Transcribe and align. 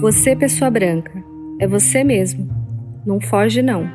Você, 0.00 0.34
pessoa 0.34 0.70
branca, 0.70 1.22
é 1.60 1.66
você 1.66 2.02
mesmo. 2.02 2.48
Não 3.04 3.20
foge, 3.20 3.60
não. 3.60 3.86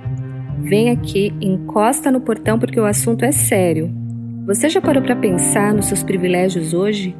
Vem 0.62 0.92
aqui, 0.92 1.34
encosta 1.42 2.12
no 2.12 2.22
portão 2.22 2.60
porque 2.60 2.80
o 2.80 2.86
assunto 2.86 3.26
é 3.26 3.32
sério. 3.32 3.92
Você 4.46 4.70
já 4.70 4.80
parou 4.80 5.02
para 5.02 5.16
pensar 5.16 5.74
nos 5.74 5.88
seus 5.88 6.04
privilégios 6.04 6.76
hoje? 6.76 7.16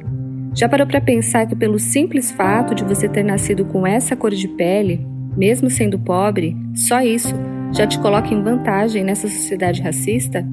Já 0.54 0.68
parou 0.68 0.86
para 0.86 1.00
pensar 1.00 1.46
que, 1.46 1.56
pelo 1.56 1.80
simples 1.80 2.30
fato 2.30 2.76
de 2.76 2.84
você 2.84 3.08
ter 3.08 3.24
nascido 3.24 3.64
com 3.64 3.84
essa 3.84 4.14
cor 4.14 4.30
de 4.30 4.46
pele, 4.46 5.04
mesmo 5.36 5.68
sendo 5.68 5.98
pobre, 5.98 6.56
só 6.72 7.00
isso 7.00 7.34
já 7.72 7.88
te 7.88 7.98
coloca 7.98 8.32
em 8.32 8.40
vantagem 8.40 9.02
nessa 9.02 9.26
sociedade 9.26 9.82
racista? 9.82 10.46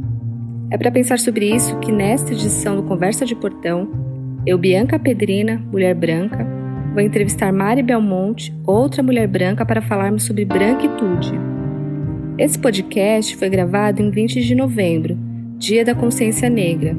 É 0.72 0.78
para 0.78 0.90
pensar 0.90 1.20
sobre 1.20 1.54
isso 1.54 1.78
que, 1.78 1.92
nesta 1.92 2.34
edição 2.34 2.76
do 2.76 2.82
Conversa 2.82 3.28
de 3.28 3.36
Portão, 3.36 3.88
eu, 4.44 4.58
Bianca 4.58 4.98
Pedrina, 4.98 5.64
mulher 5.72 5.94
branca, 5.94 6.53
vou 6.94 7.02
entrevistar 7.02 7.52
Mari 7.52 7.82
Belmonte, 7.82 8.56
outra 8.66 9.02
mulher 9.02 9.28
branca, 9.28 9.66
para 9.66 9.82
falarmos 9.82 10.24
sobre 10.24 10.46
branquitude. 10.46 11.34
Esse 12.38 12.58
podcast 12.58 13.36
foi 13.36 13.50
gravado 13.50 14.02
em 14.02 14.12
20 14.12 14.42
de 14.42 14.54
novembro, 14.54 15.18
Dia 15.58 15.84
da 15.84 15.96
Consciência 15.96 16.50
Negra. 16.50 16.96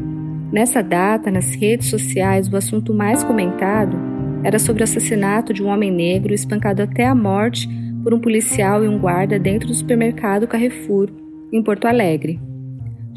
Nessa 0.53 0.83
data, 0.83 1.31
nas 1.31 1.55
redes 1.55 1.89
sociais, 1.89 2.49
o 2.49 2.57
assunto 2.57 2.93
mais 2.93 3.23
comentado 3.23 3.97
era 4.43 4.59
sobre 4.59 4.83
o 4.83 4.85
assassinato 4.85 5.53
de 5.53 5.63
um 5.63 5.69
homem 5.69 5.93
negro 5.93 6.35
espancado 6.35 6.83
até 6.83 7.07
a 7.07 7.15
morte 7.15 7.69
por 8.03 8.13
um 8.13 8.21
policial 8.21 8.85
e 8.85 8.89
um 8.89 8.99
guarda 8.99 9.39
dentro 9.39 9.69
do 9.69 9.75
supermercado 9.75 10.47
Carrefour, 10.47 11.09
em 11.53 11.63
Porto 11.63 11.87
Alegre. 11.87 12.41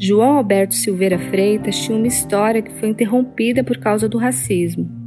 João 0.00 0.36
Alberto 0.36 0.74
Silveira 0.74 1.18
Freitas 1.18 1.76
tinha 1.76 1.98
uma 1.98 2.06
história 2.06 2.62
que 2.62 2.72
foi 2.74 2.88
interrompida 2.88 3.64
por 3.64 3.78
causa 3.78 4.08
do 4.08 4.16
racismo. 4.16 4.97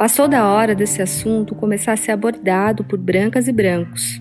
Passou 0.00 0.26
da 0.26 0.48
hora 0.48 0.74
desse 0.74 1.02
assunto 1.02 1.54
começar 1.54 1.92
a 1.92 1.96
ser 1.98 2.12
abordado 2.12 2.82
por 2.82 2.98
brancas 2.98 3.46
e 3.48 3.52
brancos. 3.52 4.18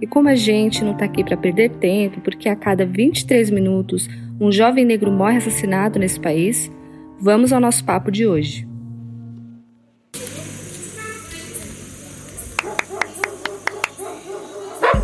E 0.00 0.06
como 0.06 0.30
a 0.30 0.34
gente 0.34 0.82
não 0.82 0.92
está 0.92 1.04
aqui 1.04 1.22
para 1.22 1.36
perder 1.36 1.72
tempo, 1.72 2.22
porque 2.22 2.48
a 2.48 2.56
cada 2.56 2.86
23 2.86 3.50
minutos 3.50 4.08
um 4.40 4.50
jovem 4.50 4.82
negro 4.82 5.12
morre 5.12 5.36
assassinado 5.36 5.98
nesse 5.98 6.18
país, 6.18 6.72
vamos 7.20 7.52
ao 7.52 7.60
nosso 7.60 7.84
papo 7.84 8.10
de 8.10 8.26
hoje. 8.26 8.66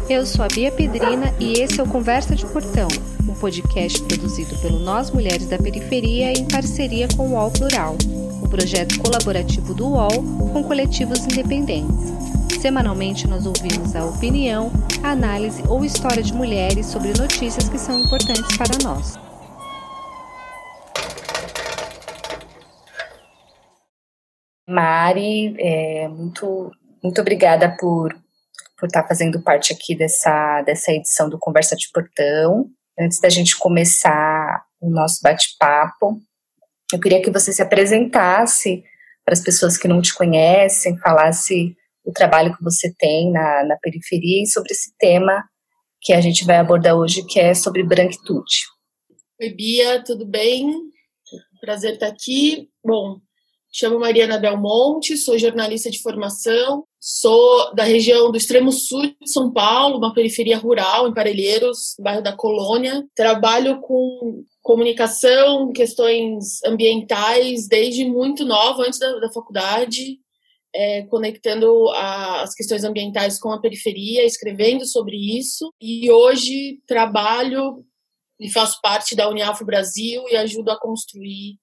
Eu 0.08 0.24
sou 0.24 0.46
a 0.46 0.48
Bia 0.48 0.72
Pedrina 0.72 1.34
e 1.38 1.60
esse 1.60 1.78
é 1.78 1.82
o 1.82 1.86
Conversa 1.86 2.34
de 2.34 2.46
Portão, 2.46 2.88
um 3.28 3.34
podcast 3.34 4.02
produzido 4.04 4.56
pelo 4.62 4.78
Nós 4.78 5.10
Mulheres 5.10 5.46
da 5.46 5.58
Periferia 5.58 6.32
em 6.32 6.48
parceria 6.48 7.06
com 7.14 7.28
o 7.28 7.32
UOL 7.32 7.50
Plural 7.50 7.98
o 8.46 8.48
projeto 8.48 9.00
colaborativo 9.00 9.74
do 9.74 9.88
UOL 9.88 10.22
com 10.52 10.62
coletivos 10.62 11.18
independentes. 11.26 11.96
Semanalmente 12.60 13.26
nós 13.26 13.44
ouvimos 13.44 13.96
a 13.96 14.04
opinião, 14.04 14.70
a 15.02 15.10
análise 15.10 15.62
ou 15.68 15.84
história 15.84 16.22
de 16.22 16.32
mulheres 16.32 16.86
sobre 16.86 17.08
notícias 17.08 17.68
que 17.68 17.76
são 17.76 18.00
importantes 18.00 18.56
para 18.56 18.78
nós. 18.84 19.18
Mari, 24.68 25.56
é, 25.58 26.08
muito, 26.08 26.70
muito 27.02 27.20
obrigada 27.20 27.76
por, 27.78 28.14
por 28.78 28.86
estar 28.86 29.06
fazendo 29.08 29.42
parte 29.42 29.72
aqui 29.72 29.96
dessa, 29.96 30.62
dessa 30.62 30.92
edição 30.92 31.28
do 31.28 31.38
Conversa 31.38 31.74
de 31.74 31.88
Portão. 31.92 32.66
Antes 32.98 33.20
da 33.20 33.28
gente 33.28 33.58
começar 33.58 34.64
o 34.80 34.88
nosso 34.88 35.20
bate-papo, 35.22 36.20
eu 36.92 37.00
queria 37.00 37.22
que 37.22 37.30
você 37.30 37.52
se 37.52 37.62
apresentasse 37.62 38.82
para 39.24 39.32
as 39.32 39.40
pessoas 39.40 39.76
que 39.76 39.88
não 39.88 40.00
te 40.00 40.14
conhecem, 40.14 40.98
falasse 40.98 41.76
o 42.04 42.12
trabalho 42.12 42.56
que 42.56 42.62
você 42.62 42.94
tem 42.96 43.32
na, 43.32 43.64
na 43.64 43.76
periferia 43.82 44.42
e 44.42 44.46
sobre 44.46 44.72
esse 44.72 44.92
tema 44.96 45.44
que 46.00 46.12
a 46.12 46.20
gente 46.20 46.44
vai 46.44 46.56
abordar 46.56 46.94
hoje, 46.94 47.26
que 47.26 47.40
é 47.40 47.52
sobre 47.52 47.82
branquitude. 47.82 48.64
Oi, 49.40 49.50
Bia, 49.50 50.02
tudo 50.04 50.24
bem? 50.24 50.72
Prazer 51.60 51.94
estar 51.94 52.06
aqui. 52.06 52.68
Bom, 52.84 53.16
chamo 53.72 53.98
Mariana 53.98 54.38
Belmonte, 54.38 55.16
sou 55.16 55.36
jornalista 55.36 55.90
de 55.90 56.00
formação, 56.00 56.84
sou 57.08 57.72
da 57.72 57.84
região 57.84 58.32
do 58.32 58.36
extremo 58.36 58.72
sul 58.72 59.02
de 59.02 59.30
São 59.30 59.52
Paulo, 59.52 59.98
uma 59.98 60.12
periferia 60.12 60.58
rural, 60.58 61.06
em 61.06 61.14
Parelheiros, 61.14 61.94
bairro 62.00 62.20
da 62.20 62.32
Colônia. 62.32 63.06
Trabalho 63.14 63.80
com 63.80 64.42
comunicação, 64.60 65.70
questões 65.72 66.60
ambientais, 66.64 67.68
desde 67.68 68.04
muito 68.04 68.44
nova, 68.44 68.82
antes 68.82 68.98
da, 68.98 69.20
da 69.20 69.32
faculdade, 69.32 70.18
é, 70.74 71.02
conectando 71.04 71.88
a, 71.90 72.42
as 72.42 72.52
questões 72.54 72.82
ambientais 72.82 73.38
com 73.38 73.52
a 73.52 73.60
periferia, 73.60 74.24
escrevendo 74.24 74.84
sobre 74.84 75.16
isso. 75.16 75.72
E 75.80 76.10
hoje 76.10 76.80
trabalho 76.88 77.84
e 78.40 78.50
faço 78.50 78.80
parte 78.82 79.14
da 79.14 79.30
Uniafro 79.30 79.64
Brasil 79.64 80.24
e 80.28 80.34
ajudo 80.34 80.72
a 80.72 80.80
construir 80.80 81.56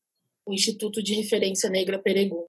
o 0.46 0.54
Instituto 0.54 1.04
de 1.04 1.14
Referência 1.16 1.70
Negra 1.70 2.00
Peregun. 2.00 2.46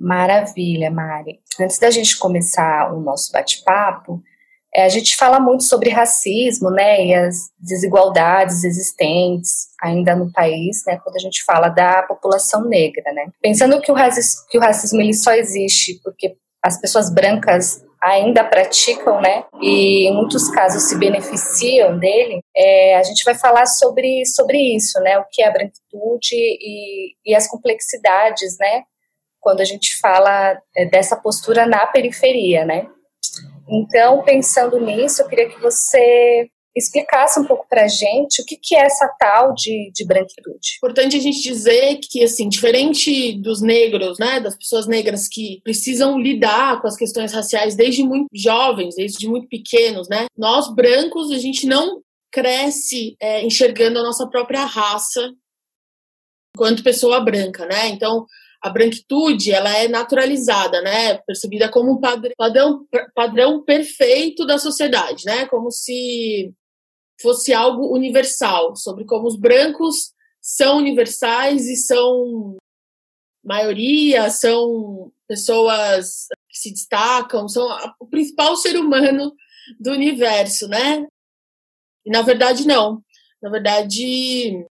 Maravilha, 0.00 0.90
Mari. 0.90 1.40
Antes 1.60 1.78
da 1.78 1.90
gente 1.90 2.18
começar 2.18 2.92
o 2.94 3.00
nosso 3.00 3.30
bate-papo, 3.32 4.22
é, 4.74 4.84
a 4.84 4.88
gente 4.88 5.16
fala 5.16 5.40
muito 5.40 5.64
sobre 5.64 5.90
racismo, 5.90 6.70
né, 6.70 7.04
e 7.04 7.14
as 7.14 7.50
desigualdades 7.58 8.64
existentes 8.64 9.68
ainda 9.82 10.14
no 10.14 10.32
país, 10.32 10.84
né, 10.86 10.98
quando 11.02 11.16
a 11.16 11.20
gente 11.20 11.44
fala 11.44 11.68
da 11.68 12.02
população 12.04 12.64
negra, 12.64 13.12
né. 13.12 13.26
Pensando 13.42 13.80
que 13.80 13.90
o 13.90 13.94
racismo, 13.94 14.46
que 14.48 14.56
o 14.56 14.60
racismo 14.60 15.00
ele 15.00 15.12
só 15.12 15.32
existe 15.32 16.00
porque 16.02 16.36
as 16.62 16.80
pessoas 16.80 17.12
brancas 17.12 17.84
ainda 18.02 18.44
praticam, 18.44 19.20
né, 19.20 19.44
e 19.60 20.08
em 20.08 20.14
muitos 20.14 20.48
casos 20.50 20.84
se 20.84 20.96
beneficiam 20.96 21.98
dele, 21.98 22.40
é, 22.56 22.96
a 22.96 23.02
gente 23.02 23.24
vai 23.24 23.34
falar 23.34 23.66
sobre, 23.66 24.24
sobre 24.24 24.56
isso, 24.76 24.98
né, 25.00 25.18
o 25.18 25.24
que 25.30 25.42
é 25.42 25.48
a 25.48 25.52
branquitude 25.52 26.32
e, 26.32 27.14
e 27.26 27.34
as 27.34 27.48
complexidades, 27.48 28.56
né, 28.58 28.84
quando 29.40 29.60
a 29.60 29.64
gente 29.64 29.98
fala 29.98 30.60
é, 30.76 30.84
dessa 30.86 31.16
postura 31.16 31.66
na 31.66 31.86
periferia, 31.86 32.64
né. 32.64 32.86
Então, 33.68 34.22
pensando 34.22 34.80
nisso, 34.80 35.22
eu 35.22 35.28
queria 35.28 35.48
que 35.48 35.60
você 35.60 36.50
explicasse 36.76 37.38
um 37.38 37.44
pouco 37.44 37.66
para 37.68 37.84
a 37.84 37.88
gente 37.88 38.40
o 38.40 38.44
que, 38.44 38.56
que 38.56 38.74
é 38.74 38.84
essa 38.84 39.08
tal 39.18 39.54
de, 39.54 39.90
de 39.92 40.04
branquitude. 40.04 40.76
Importante 40.76 41.16
a 41.16 41.20
gente 41.20 41.40
dizer 41.40 41.98
que, 42.02 42.22
assim, 42.22 42.48
diferente 42.48 43.32
dos 43.40 43.60
negros, 43.60 44.18
né, 44.18 44.40
das 44.40 44.56
pessoas 44.56 44.86
negras 44.86 45.28
que 45.28 45.60
precisam 45.62 46.18
lidar 46.18 46.80
com 46.80 46.86
as 46.86 46.96
questões 46.96 47.32
raciais 47.32 47.74
desde 47.74 48.02
muito 48.04 48.28
jovens, 48.32 48.94
desde 48.94 49.28
muito 49.28 49.48
pequenos, 49.48 50.08
né, 50.08 50.26
nós 50.36 50.72
brancos, 50.72 51.30
a 51.30 51.38
gente 51.38 51.66
não 51.66 52.00
cresce 52.32 53.16
é, 53.20 53.44
enxergando 53.44 53.98
a 53.98 54.04
nossa 54.04 54.28
própria 54.28 54.64
raça 54.64 55.32
enquanto 56.54 56.84
pessoa 56.84 57.20
branca, 57.20 57.66
né, 57.66 57.88
então 57.88 58.26
a 58.62 58.68
branquitude 58.68 59.52
ela 59.52 59.74
é 59.76 59.88
naturalizada, 59.88 60.82
né? 60.82 61.18
Percebida 61.18 61.70
como 61.70 61.92
um 61.92 62.00
padrão, 62.00 62.86
padrão 63.14 63.64
perfeito 63.64 64.46
da 64.46 64.58
sociedade, 64.58 65.24
né? 65.24 65.46
Como 65.46 65.70
se 65.70 66.52
fosse 67.20 67.52
algo 67.52 67.94
universal, 67.94 68.76
sobre 68.76 69.04
como 69.04 69.26
os 69.26 69.38
brancos 69.38 70.12
são 70.40 70.78
universais 70.78 71.66
e 71.66 71.76
são 71.76 72.56
maioria, 73.42 74.28
são 74.30 75.10
pessoas 75.26 76.26
que 76.48 76.58
se 76.58 76.70
destacam, 76.70 77.48
são 77.48 77.66
o 77.98 78.06
principal 78.06 78.56
ser 78.56 78.76
humano 78.76 79.34
do 79.78 79.92
universo, 79.92 80.68
né? 80.68 81.06
E 82.04 82.10
na 82.10 82.22
verdade 82.22 82.66
não. 82.66 83.02
Na 83.42 83.48
verdade, 83.48 84.66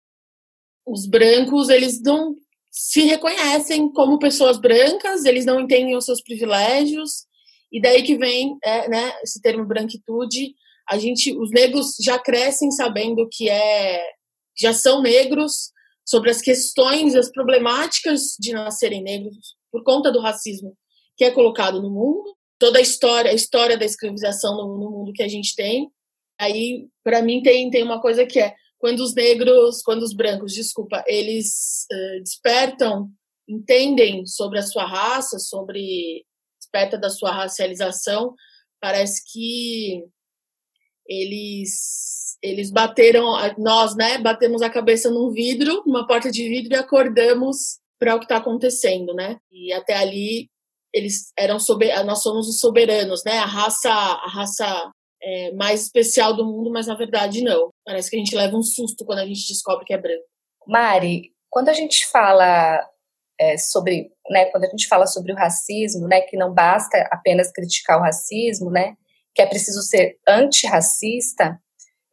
os 0.85 1.05
brancos, 1.05 1.69
eles 1.69 2.01
não 2.01 2.35
se 2.77 3.01
reconhecem 3.01 3.91
como 3.91 4.19
pessoas 4.19 4.57
brancas, 4.57 5.25
eles 5.25 5.45
não 5.45 5.59
entendem 5.59 5.95
os 5.95 6.05
seus 6.05 6.21
privilégios, 6.21 7.25
e 7.71 7.81
daí 7.81 8.03
que 8.03 8.17
vem 8.17 8.57
é, 8.63 8.87
né, 8.87 9.13
esse 9.23 9.41
termo 9.41 9.65
branquitude. 9.65 10.53
A 10.89 10.97
gente, 10.97 11.35
os 11.37 11.51
negros 11.51 11.95
já 12.01 12.17
crescem 12.17 12.71
sabendo 12.71 13.27
que 13.29 13.49
é, 13.49 14.01
já 14.57 14.73
são 14.73 15.01
negros, 15.01 15.71
sobre 16.07 16.29
as 16.29 16.41
questões, 16.41 17.15
as 17.15 17.29
problemáticas 17.29 18.37
de 18.39 18.53
nascerem 18.53 19.03
negros 19.03 19.57
por 19.69 19.83
conta 19.83 20.09
do 20.09 20.21
racismo 20.21 20.73
que 21.17 21.25
é 21.25 21.31
colocado 21.31 21.81
no 21.81 21.89
mundo, 21.89 22.35
toda 22.59 22.79
a 22.79 22.81
história, 22.81 23.31
a 23.31 23.33
história 23.33 23.77
da 23.77 23.85
escravização 23.85 24.55
no, 24.55 24.77
no 24.77 24.91
mundo 24.91 25.11
que 25.11 25.23
a 25.23 25.27
gente 25.27 25.55
tem. 25.55 25.89
Aí, 26.39 26.87
para 27.03 27.23
mim, 27.23 27.41
tem, 27.41 27.69
tem 27.71 27.83
uma 27.83 27.99
coisa 27.99 28.25
que 28.25 28.39
é 28.39 28.53
quando 28.79 28.99
os 28.99 29.13
negros, 29.13 29.81
quando 29.81 30.03
os 30.03 30.13
brancos, 30.13 30.53
desculpa, 30.53 31.03
eles 31.07 31.85
uh, 31.91 32.23
despertam, 32.23 33.09
entendem 33.47 34.25
sobre 34.25 34.59
a 34.59 34.63
sua 34.63 34.85
raça, 34.85 35.39
sobre 35.39 36.25
desperta 36.59 36.97
da 36.97 37.09
sua 37.09 37.31
racialização, 37.31 38.35
parece 38.79 39.21
que 39.31 40.03
eles 41.07 42.17
eles 42.43 42.69
bateram 42.69 43.33
nós, 43.57 43.95
né, 43.95 44.19
batemos 44.19 44.61
a 44.61 44.69
cabeça 44.69 45.09
num 45.09 45.31
vidro, 45.31 45.81
numa 45.87 46.05
porta 46.05 46.31
de 46.31 46.47
vidro 46.47 46.73
e 46.73 46.75
acordamos 46.75 47.79
para 47.99 48.15
o 48.15 48.19
que 48.19 48.25
está 48.25 48.37
acontecendo, 48.37 49.11
né? 49.13 49.39
E 49.51 49.73
até 49.73 49.95
ali 49.95 50.47
eles 50.93 51.31
eram 51.35 51.59
sober, 51.59 52.03
nós 52.05 52.21
somos 52.21 52.47
os 52.47 52.59
soberanos, 52.59 53.23
né? 53.25 53.39
A 53.39 53.45
raça, 53.45 53.89
a 53.89 54.29
raça 54.29 54.91
é, 55.27 55.51
mais 55.51 55.81
especial 55.81 56.33
do 56.33 56.45
mundo, 56.45 56.71
mas 56.71 56.87
na 56.87 56.95
verdade 56.95 57.41
não. 57.41 57.69
Parece 57.85 58.09
que 58.09 58.15
a 58.15 58.19
gente 58.19 58.35
leva 58.35 58.55
um 58.55 58.63
susto 58.63 59.03
quando 59.05 59.19
a 59.19 59.25
gente 59.25 59.45
descobre 59.45 59.83
que 59.83 59.93
é 59.93 59.97
branco. 59.97 60.23
Mari, 60.65 61.33
quando 61.49 61.67
a 61.67 61.73
gente 61.73 62.07
fala 62.07 62.81
é, 63.37 63.57
sobre, 63.57 64.09
né, 64.29 64.45
quando 64.45 64.63
a 64.63 64.69
gente 64.69 64.87
fala 64.87 65.05
sobre 65.05 65.33
o 65.33 65.35
racismo, 65.35 66.07
né, 66.07 66.21
que 66.21 66.37
não 66.37 66.53
basta 66.53 66.97
apenas 67.11 67.51
criticar 67.51 67.99
o 67.99 68.03
racismo, 68.03 68.71
né, 68.71 68.95
que 69.35 69.41
é 69.41 69.45
preciso 69.45 69.81
ser 69.81 70.17
antirracista, 70.27 71.59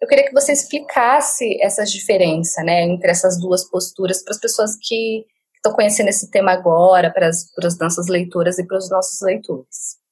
eu 0.00 0.08
queria 0.08 0.26
que 0.26 0.34
você 0.34 0.52
explicasse 0.52 1.56
essas 1.62 1.92
diferenças, 1.92 2.64
né, 2.64 2.82
entre 2.82 3.10
essas 3.10 3.40
duas 3.40 3.68
posturas 3.70 4.24
para 4.24 4.32
as 4.32 4.40
pessoas 4.40 4.76
que 4.82 5.24
estão 5.54 5.72
conhecendo 5.72 6.08
esse 6.08 6.30
tema 6.30 6.52
agora, 6.52 7.12
para 7.12 7.28
as, 7.28 7.50
para 7.54 7.68
as 7.68 7.78
nossas 7.78 8.08
leitoras 8.08 8.58
e 8.58 8.66
para 8.66 8.76
os 8.76 8.90
nossos 8.90 9.20
leitores. 9.22 10.03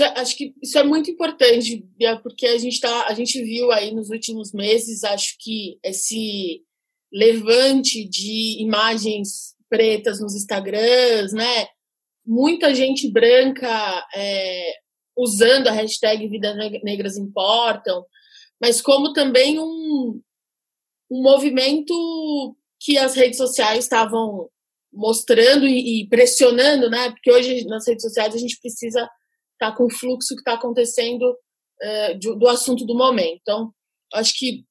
É, 0.00 0.20
acho 0.20 0.36
que 0.36 0.54
isso 0.62 0.78
é 0.78 0.84
muito 0.84 1.10
importante, 1.10 1.84
porque 2.22 2.46
a 2.46 2.58
gente 2.58 2.80
tá, 2.80 3.06
a 3.06 3.14
gente 3.14 3.42
viu 3.42 3.70
aí 3.72 3.92
nos 3.94 4.10
últimos 4.10 4.52
meses, 4.52 5.04
acho 5.04 5.36
que 5.38 5.78
esse 5.82 6.62
levante 7.12 8.04
de 8.08 8.62
imagens 8.62 9.54
pretas 9.68 10.20
nos 10.20 10.34
Instagrams, 10.34 11.32
né? 11.32 11.68
Muita 12.26 12.74
gente 12.74 13.10
branca 13.10 14.06
é, 14.14 14.74
usando 15.16 15.68
a 15.68 15.72
hashtag 15.72 16.28
Vidas 16.28 16.56
Negras 16.82 17.16
Importam, 17.16 18.04
mas 18.60 18.80
como 18.80 19.12
também 19.12 19.58
um, 19.58 20.20
um 21.10 21.22
movimento 21.22 22.56
que 22.80 22.98
as 22.98 23.14
redes 23.14 23.38
sociais 23.38 23.84
estavam 23.84 24.48
mostrando 24.92 25.66
e, 25.66 26.02
e 26.02 26.08
pressionando, 26.08 26.88
né? 26.88 27.10
Porque 27.10 27.32
hoje 27.32 27.64
nas 27.66 27.86
redes 27.86 28.02
sociais 28.02 28.34
a 28.34 28.38
gente 28.38 28.58
precisa 28.60 29.08
tá 29.58 29.72
com 29.72 29.84
o 29.84 29.90
fluxo 29.90 30.34
que 30.34 30.40
está 30.40 30.54
acontecendo 30.54 31.36
é, 31.80 32.14
de, 32.14 32.34
do 32.36 32.48
assunto 32.48 32.84
do 32.84 32.96
momento. 32.96 33.38
Então, 33.42 33.72
acho 34.14 34.34
que 34.36 34.64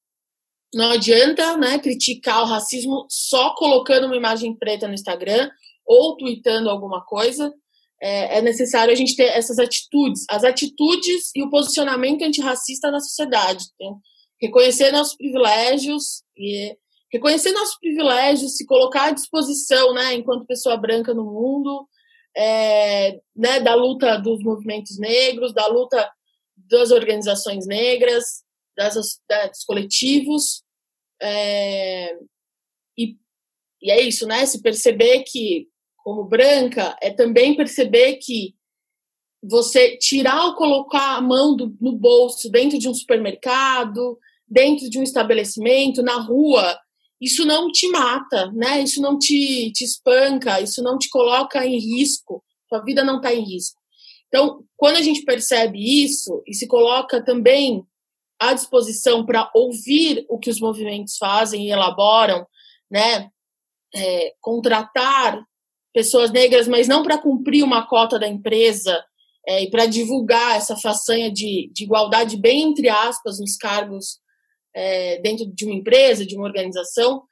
não 0.73 0.91
adianta 0.91 1.57
né, 1.57 1.79
criticar 1.79 2.43
o 2.43 2.47
racismo 2.47 3.05
só 3.09 3.53
colocando 3.55 4.05
uma 4.05 4.17
imagem 4.17 4.55
preta 4.55 4.87
no 4.87 4.93
Instagram 4.93 5.49
ou 5.85 6.17
tweetando 6.17 6.69
alguma 6.69 7.03
coisa. 7.05 7.53
É, 8.01 8.37
é 8.37 8.41
necessário 8.41 8.91
a 8.91 8.95
gente 8.95 9.15
ter 9.15 9.25
essas 9.25 9.57
atitudes, 9.57 10.25
as 10.29 10.43
atitudes 10.43 11.31
e 11.35 11.41
o 11.41 11.49
posicionamento 11.49 12.23
antirracista 12.23 12.91
na 12.91 12.99
sociedade. 12.99 13.65
Então, 13.75 13.99
reconhecer 14.39 14.91
nossos 14.91 15.15
privilégios 15.15 16.21
e 16.37 16.77
reconhecer 17.11 17.51
nossos 17.53 17.77
privilégios, 17.79 18.57
se 18.57 18.65
colocar 18.65 19.05
à 19.05 19.11
disposição, 19.11 19.93
né, 19.93 20.13
enquanto 20.13 20.45
pessoa 20.45 20.77
branca 20.77 21.13
no 21.13 21.23
mundo, 21.23 21.87
é, 22.37 23.19
né, 23.35 23.59
da 23.59 23.73
luta 23.73 24.15
dos 24.17 24.43
movimentos 24.43 24.99
negros, 24.99 25.53
da 25.53 25.65
luta 25.67 26.09
das 26.55 26.91
organizações 26.91 27.65
negras, 27.65 28.43
das, 28.77 28.93
dos 28.93 29.63
coletivos. 29.65 30.63
É, 31.19 32.15
e, 32.95 33.17
e 33.81 33.91
é 33.91 34.01
isso, 34.01 34.27
né? 34.27 34.45
Se 34.45 34.61
perceber 34.61 35.23
que, 35.23 35.67
como 35.97 36.25
branca, 36.25 36.95
é 37.01 37.09
também 37.11 37.55
perceber 37.55 38.17
que 38.17 38.55
você 39.41 39.97
tirar 39.97 40.45
ou 40.45 40.55
colocar 40.55 41.15
a 41.15 41.21
mão 41.21 41.55
do, 41.55 41.75
no 41.81 41.97
bolso 41.97 42.51
dentro 42.51 42.77
de 42.77 42.87
um 42.87 42.93
supermercado, 42.93 44.19
dentro 44.47 44.89
de 44.89 44.99
um 44.99 45.03
estabelecimento, 45.03 46.03
na 46.03 46.19
rua, 46.19 46.77
isso 47.19 47.45
não 47.45 47.71
te 47.71 47.87
mata, 47.89 48.51
né? 48.51 48.81
Isso 48.81 49.01
não 49.01 49.17
te, 49.17 49.71
te 49.71 49.83
espanca, 49.83 50.61
isso 50.61 50.83
não 50.83 50.97
te 50.97 51.09
coloca 51.09 51.65
em 51.65 51.77
risco, 51.79 52.43
sua 52.69 52.83
vida 52.83 53.03
não 53.03 53.17
está 53.17 53.33
em 53.33 53.43
risco. 53.43 53.79
Então, 54.27 54.63
quando 54.75 54.97
a 54.97 55.01
gente 55.01 55.23
percebe 55.23 55.79
isso 56.03 56.43
e 56.45 56.53
se 56.53 56.67
coloca 56.67 57.23
também 57.23 57.83
à 58.39 58.53
disposição 58.53 59.25
para 59.25 59.49
ouvir 59.55 60.25
o 60.29 60.37
que 60.37 60.49
os 60.49 60.59
movimentos 60.59 61.17
fazem 61.17 61.67
e 61.67 61.71
elaboram, 61.71 62.45
né? 62.89 63.29
É, 63.95 64.33
contratar 64.41 65.41
pessoas 65.93 66.29
negras, 66.29 66.67
mas 66.67 66.87
não 66.87 67.01
para 67.01 67.17
cumprir 67.17 67.63
uma 67.63 67.87
cota 67.87 68.19
da 68.19 68.27
empresa 68.27 69.03
é, 69.47 69.63
e 69.63 69.71
para 69.71 69.85
divulgar 69.85 70.57
essa 70.57 70.75
façanha 70.75 71.31
de, 71.31 71.71
de 71.73 71.85
igualdade 71.85 72.37
bem 72.37 72.63
entre 72.63 72.89
aspas 72.89 73.39
nos 73.39 73.55
cargos 73.55 74.19
é, 74.77 75.19
dentro 75.21 75.47
de 75.47 75.65
uma 75.65 75.73
empresa, 75.73 76.23
de 76.23 76.35
uma 76.35 76.45
organização, 76.45 77.23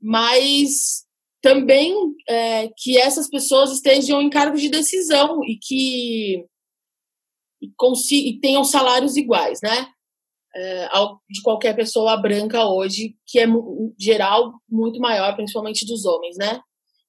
mas 0.00 1.04
também 1.42 1.94
é, 2.26 2.70
que 2.78 2.98
essas 2.98 3.28
pessoas 3.28 3.70
estejam 3.70 4.22
em 4.22 4.30
cargos 4.30 4.62
de 4.62 4.70
decisão 4.70 5.44
e 5.44 5.58
que 5.60 6.46
e, 7.60 8.28
e 8.30 8.40
tenham 8.40 8.64
salários 8.64 9.16
iguais, 9.16 9.60
né? 9.62 9.86
É, 10.56 10.88
de 11.28 11.42
qualquer 11.42 11.74
pessoa 11.74 12.16
branca 12.16 12.64
hoje, 12.64 13.16
que 13.26 13.38
é 13.38 13.46
geral 13.98 14.54
muito 14.68 14.98
maior, 15.00 15.34
principalmente 15.34 15.84
dos 15.84 16.06
homens, 16.06 16.36
né? 16.38 16.60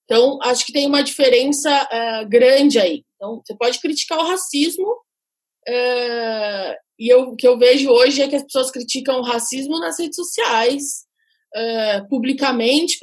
Então, 0.04 0.40
acho 0.42 0.66
que 0.66 0.74
tem 0.74 0.88
uma 0.88 1.04
diferença 1.04 1.70
é, 1.92 2.26
grande 2.26 2.80
aí. 2.80 3.04
Então, 3.16 3.42
você 3.46 3.56
pode 3.56 3.80
criticar 3.80 4.20
o 4.20 4.28
racismo 4.28 4.98
é, 5.68 6.78
e 6.98 7.12
eu, 7.12 7.30
o 7.30 7.36
que 7.36 7.48
eu 7.48 7.58
vejo 7.58 7.90
hoje 7.90 8.22
é 8.22 8.28
que 8.28 8.36
as 8.36 8.44
pessoas 8.44 8.72
criticam 8.72 9.20
o 9.20 9.24
racismo 9.24 9.80
nas 9.80 10.00
redes 10.00 10.16
sociais, 10.16 11.06
uh, 11.56 12.08
publicamente, 12.10 12.98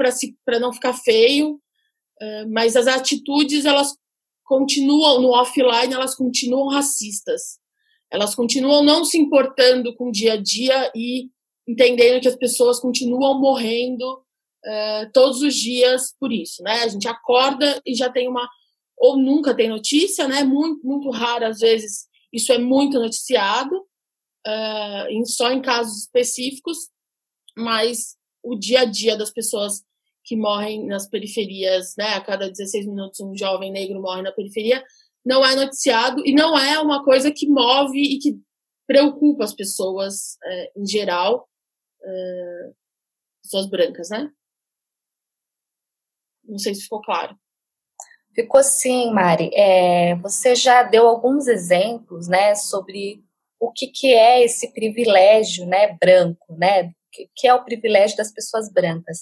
para 0.44 0.58
não 0.58 0.72
ficar 0.72 0.94
feio, 0.94 1.54
uh, 1.54 2.50
mas 2.50 2.74
as 2.74 2.86
atitudes, 2.86 3.64
elas 3.64 3.94
continuam, 4.44 5.20
no 5.20 5.30
offline, 5.30 5.92
elas 5.92 6.14
continuam 6.14 6.68
racistas. 6.68 7.58
Elas 8.10 8.34
continuam 8.34 8.82
não 8.82 9.04
se 9.04 9.18
importando 9.18 9.94
com 9.94 10.08
o 10.08 10.12
dia 10.12 10.34
a 10.34 10.36
dia 10.36 10.90
e 10.94 11.30
entendendo 11.66 12.20
que 12.20 12.28
as 12.28 12.36
pessoas 12.36 12.78
continuam 12.78 13.40
morrendo 13.40 14.02
uh, 14.02 15.10
todos 15.12 15.40
os 15.40 15.54
dias 15.54 16.14
por 16.18 16.32
isso, 16.32 16.62
né? 16.62 16.82
A 16.82 16.88
gente 16.88 17.08
acorda 17.08 17.80
e 17.86 17.94
já 17.94 18.10
tem 18.10 18.28
uma 18.28 18.46
ou 18.98 19.16
nunca 19.16 19.54
tem 19.54 19.68
notícia, 19.68 20.28
né? 20.28 20.44
Muito 20.44 20.86
muito 20.86 21.10
raro 21.10 21.46
às 21.46 21.60
vezes 21.60 22.06
isso 22.32 22.52
é 22.52 22.58
muito 22.58 22.98
noticiado, 22.98 23.76
uh, 24.46 25.26
só 25.26 25.50
em 25.50 25.60
casos 25.60 26.02
específicos, 26.02 26.88
mas 27.56 28.16
o 28.42 28.56
dia 28.56 28.80
a 28.80 28.84
dia 28.84 29.16
das 29.16 29.30
pessoas 29.30 29.84
que 30.24 30.36
morrem 30.36 30.86
nas 30.86 31.08
periferias, 31.08 31.94
né, 31.96 32.14
a 32.14 32.20
cada 32.20 32.48
16 32.48 32.86
minutos 32.86 33.20
um 33.20 33.36
jovem 33.36 33.72
negro 33.72 34.00
morre 34.00 34.22
na 34.22 34.32
periferia, 34.32 34.84
não 35.24 35.44
é 35.44 35.54
noticiado 35.54 36.22
e 36.26 36.34
não 36.34 36.58
é 36.58 36.78
uma 36.78 37.04
coisa 37.04 37.30
que 37.30 37.48
move 37.48 38.00
e 38.00 38.18
que 38.18 38.40
preocupa 38.86 39.44
as 39.44 39.54
pessoas 39.54 40.36
é, 40.44 40.72
em 40.76 40.86
geral, 40.86 41.48
é, 42.02 42.72
pessoas 43.42 43.66
brancas, 43.66 44.10
né? 44.10 44.30
Não 46.44 46.58
sei 46.58 46.74
se 46.74 46.82
ficou 46.82 47.00
claro. 47.00 47.36
Ficou 48.34 48.62
sim, 48.62 49.12
Mari. 49.12 49.50
É, 49.54 50.14
você 50.16 50.54
já 50.54 50.82
deu 50.82 51.06
alguns 51.06 51.46
exemplos, 51.46 52.28
né, 52.28 52.54
sobre 52.54 53.22
o 53.60 53.70
que, 53.70 53.86
que 53.86 54.12
é 54.12 54.42
esse 54.42 54.72
privilégio, 54.72 55.66
né, 55.66 55.96
branco, 56.00 56.56
né, 56.56 56.92
que, 57.12 57.28
que 57.36 57.46
é 57.46 57.54
o 57.54 57.64
privilégio 57.64 58.16
das 58.16 58.32
pessoas 58.32 58.72
brancas. 58.72 59.18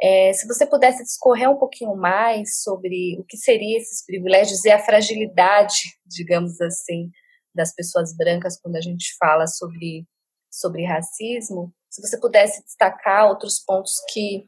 É, 0.00 0.32
se 0.32 0.46
você 0.46 0.66
pudesse 0.66 1.02
discorrer 1.02 1.50
um 1.50 1.58
pouquinho 1.58 1.94
mais 1.96 2.62
sobre 2.62 3.18
o 3.18 3.24
que 3.24 3.36
seriam 3.36 3.78
esses 3.78 4.04
privilégios 4.04 4.64
e 4.64 4.70
a 4.70 4.78
fragilidade, 4.78 5.80
digamos 6.06 6.60
assim, 6.60 7.10
das 7.54 7.74
pessoas 7.74 8.16
brancas 8.16 8.58
quando 8.60 8.76
a 8.76 8.80
gente 8.80 9.16
fala 9.18 9.46
sobre, 9.46 10.06
sobre 10.50 10.86
racismo, 10.86 11.72
se 11.90 12.00
você 12.00 12.18
pudesse 12.18 12.62
destacar 12.64 13.28
outros 13.28 13.58
pontos 13.58 13.94
que 14.12 14.44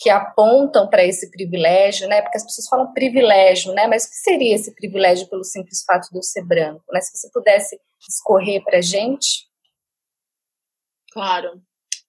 que 0.00 0.08
apontam 0.08 0.88
para 0.88 1.04
esse 1.04 1.28
privilégio, 1.28 2.08
né? 2.08 2.22
Porque 2.22 2.36
as 2.36 2.44
pessoas 2.44 2.68
falam 2.68 2.92
privilégio, 2.92 3.72
né? 3.72 3.88
Mas 3.88 4.04
o 4.04 4.10
que 4.10 4.16
seria 4.16 4.54
esse 4.54 4.72
privilégio 4.72 5.28
pelo 5.28 5.42
simples 5.42 5.82
fato 5.84 6.08
de 6.10 6.18
eu 6.18 6.22
ser 6.22 6.44
branco, 6.44 6.84
né? 6.92 7.00
Se 7.00 7.16
você 7.16 7.28
pudesse 7.32 7.80
escorrer 8.08 8.62
para 8.62 8.80
gente. 8.80 9.48
Claro. 11.10 11.60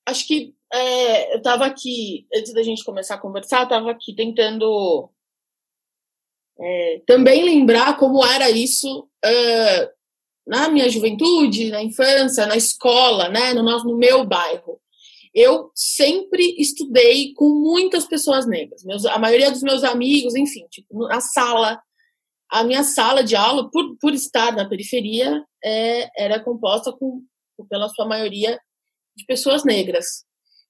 Acho 0.05 0.27
que 0.27 0.53
é, 0.71 1.33
eu 1.33 1.37
estava 1.39 1.65
aqui, 1.65 2.27
antes 2.35 2.53
da 2.53 2.61
gente 2.61 2.83
começar 2.83 3.15
a 3.15 3.19
conversar, 3.19 3.63
estava 3.63 3.89
aqui 3.89 4.15
tentando 4.15 5.09
é, 6.59 7.01
também 7.07 7.43
lembrar 7.43 7.97
como 7.97 8.23
era 8.23 8.51
isso 8.51 9.09
uh, 9.25 9.89
na 10.45 10.69
minha 10.69 10.87
juventude, 10.89 11.71
na 11.71 11.81
infância, 11.81 12.45
na 12.45 12.55
escola, 12.55 13.29
né? 13.29 13.51
No, 13.53 13.63
nosso, 13.63 13.85
no 13.85 13.97
meu 13.97 14.23
bairro 14.23 14.78
eu 15.33 15.71
sempre 15.75 16.55
estudei 16.57 17.33
com 17.33 17.49
muitas 17.49 18.05
pessoas 18.05 18.47
negras. 18.47 18.83
Meus, 18.83 19.05
a 19.05 19.17
maioria 19.19 19.51
dos 19.51 19.61
meus 19.61 19.83
amigos, 19.83 20.35
enfim, 20.35 20.65
tipo, 20.69 21.07
na 21.07 21.21
sala, 21.21 21.81
a 22.49 22.63
minha 22.63 22.83
sala 22.83 23.23
de 23.23 23.35
aula, 23.35 23.69
por, 23.69 23.95
por 23.97 24.13
estar 24.13 24.55
na 24.55 24.67
periferia, 24.67 25.43
é, 25.63 26.09
era 26.23 26.43
composta 26.43 26.91
com, 26.91 27.23
pela 27.69 27.89
sua 27.89 28.05
maioria 28.05 28.59
de 29.15 29.25
pessoas 29.25 29.63
negras, 29.63 30.23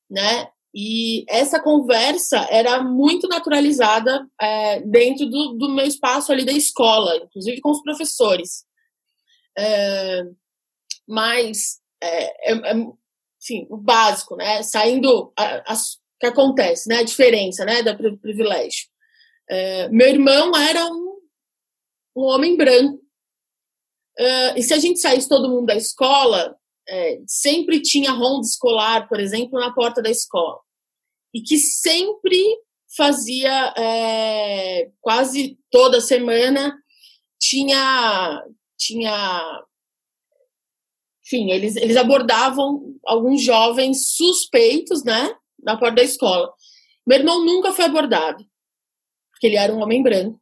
né? 0.10 0.50
E 0.74 1.26
essa 1.28 1.60
conversa 1.60 2.46
era 2.50 2.84
muito 2.84 3.28
naturalizada 3.28 4.28
é, 4.40 4.82
dentro 4.82 5.26
do, 5.26 5.54
do, 5.54 5.70
meu 5.70 5.86
espaço 5.86 6.32
ali 6.32 6.46
da 6.46 6.52
escola, 6.52 7.16
inclusive 7.18 7.60
com 7.60 7.72
os 7.72 7.82
professores. 7.82 8.66
É, 9.58 10.24
mas, 11.08 11.80
é, 12.02 12.52
é, 12.52 12.72
é 12.72 12.76
enfim, 13.42 13.68
o 13.70 13.78
básico, 13.78 14.36
né? 14.36 14.62
Saindo, 14.64 15.28
o 15.28 15.34
que 16.20 16.28
acontece, 16.28 16.90
né? 16.90 16.98
A 16.98 17.04
diferença, 17.04 17.66
né? 17.66 17.82
Da 17.82 17.96
privilégio. 17.96 18.88
É, 19.50 19.90
meu 19.90 20.08
irmão 20.08 20.56
era 20.56 20.86
um, 20.86 21.20
um 22.16 22.24
homem 22.24 22.56
branco. 22.56 23.02
e 24.56 24.62
se 24.62 24.74
a 24.74 24.78
gente 24.78 25.00
saísse 25.00 25.30
todo 25.30 25.50
mundo 25.50 25.68
da 25.68 25.76
escola, 25.76 26.56
é, 26.88 27.22
sempre 27.28 27.82
tinha 27.82 28.12
ronda 28.12 28.46
escolar, 28.46 29.08
por 29.08 29.20
exemplo, 29.20 29.60
na 29.60 29.74
porta 29.74 30.02
da 30.02 30.10
escola. 30.10 30.60
E 31.34 31.42
que 31.42 31.58
sempre 31.58 32.44
fazia, 32.98 33.74
é, 33.78 34.90
quase 35.00 35.58
toda 35.72 36.02
semana, 36.02 36.76
tinha, 37.40 38.44
tinha 38.78 39.64
enfim, 41.30 41.52
eles, 41.52 41.76
eles 41.76 41.96
abordavam 41.96 42.96
alguns 43.06 43.44
jovens 43.44 44.16
suspeitos, 44.16 45.04
né, 45.04 45.32
na 45.62 45.78
porta 45.78 45.98
da 45.98 46.04
escola. 46.04 46.52
Meu 47.06 47.20
irmão 47.20 47.46
nunca 47.46 47.72
foi 47.72 47.86
abordado, 47.86 48.44
porque 49.32 49.46
ele 49.46 49.56
era 49.56 49.74
um 49.74 49.82
homem 49.82 50.02
branco, 50.02 50.42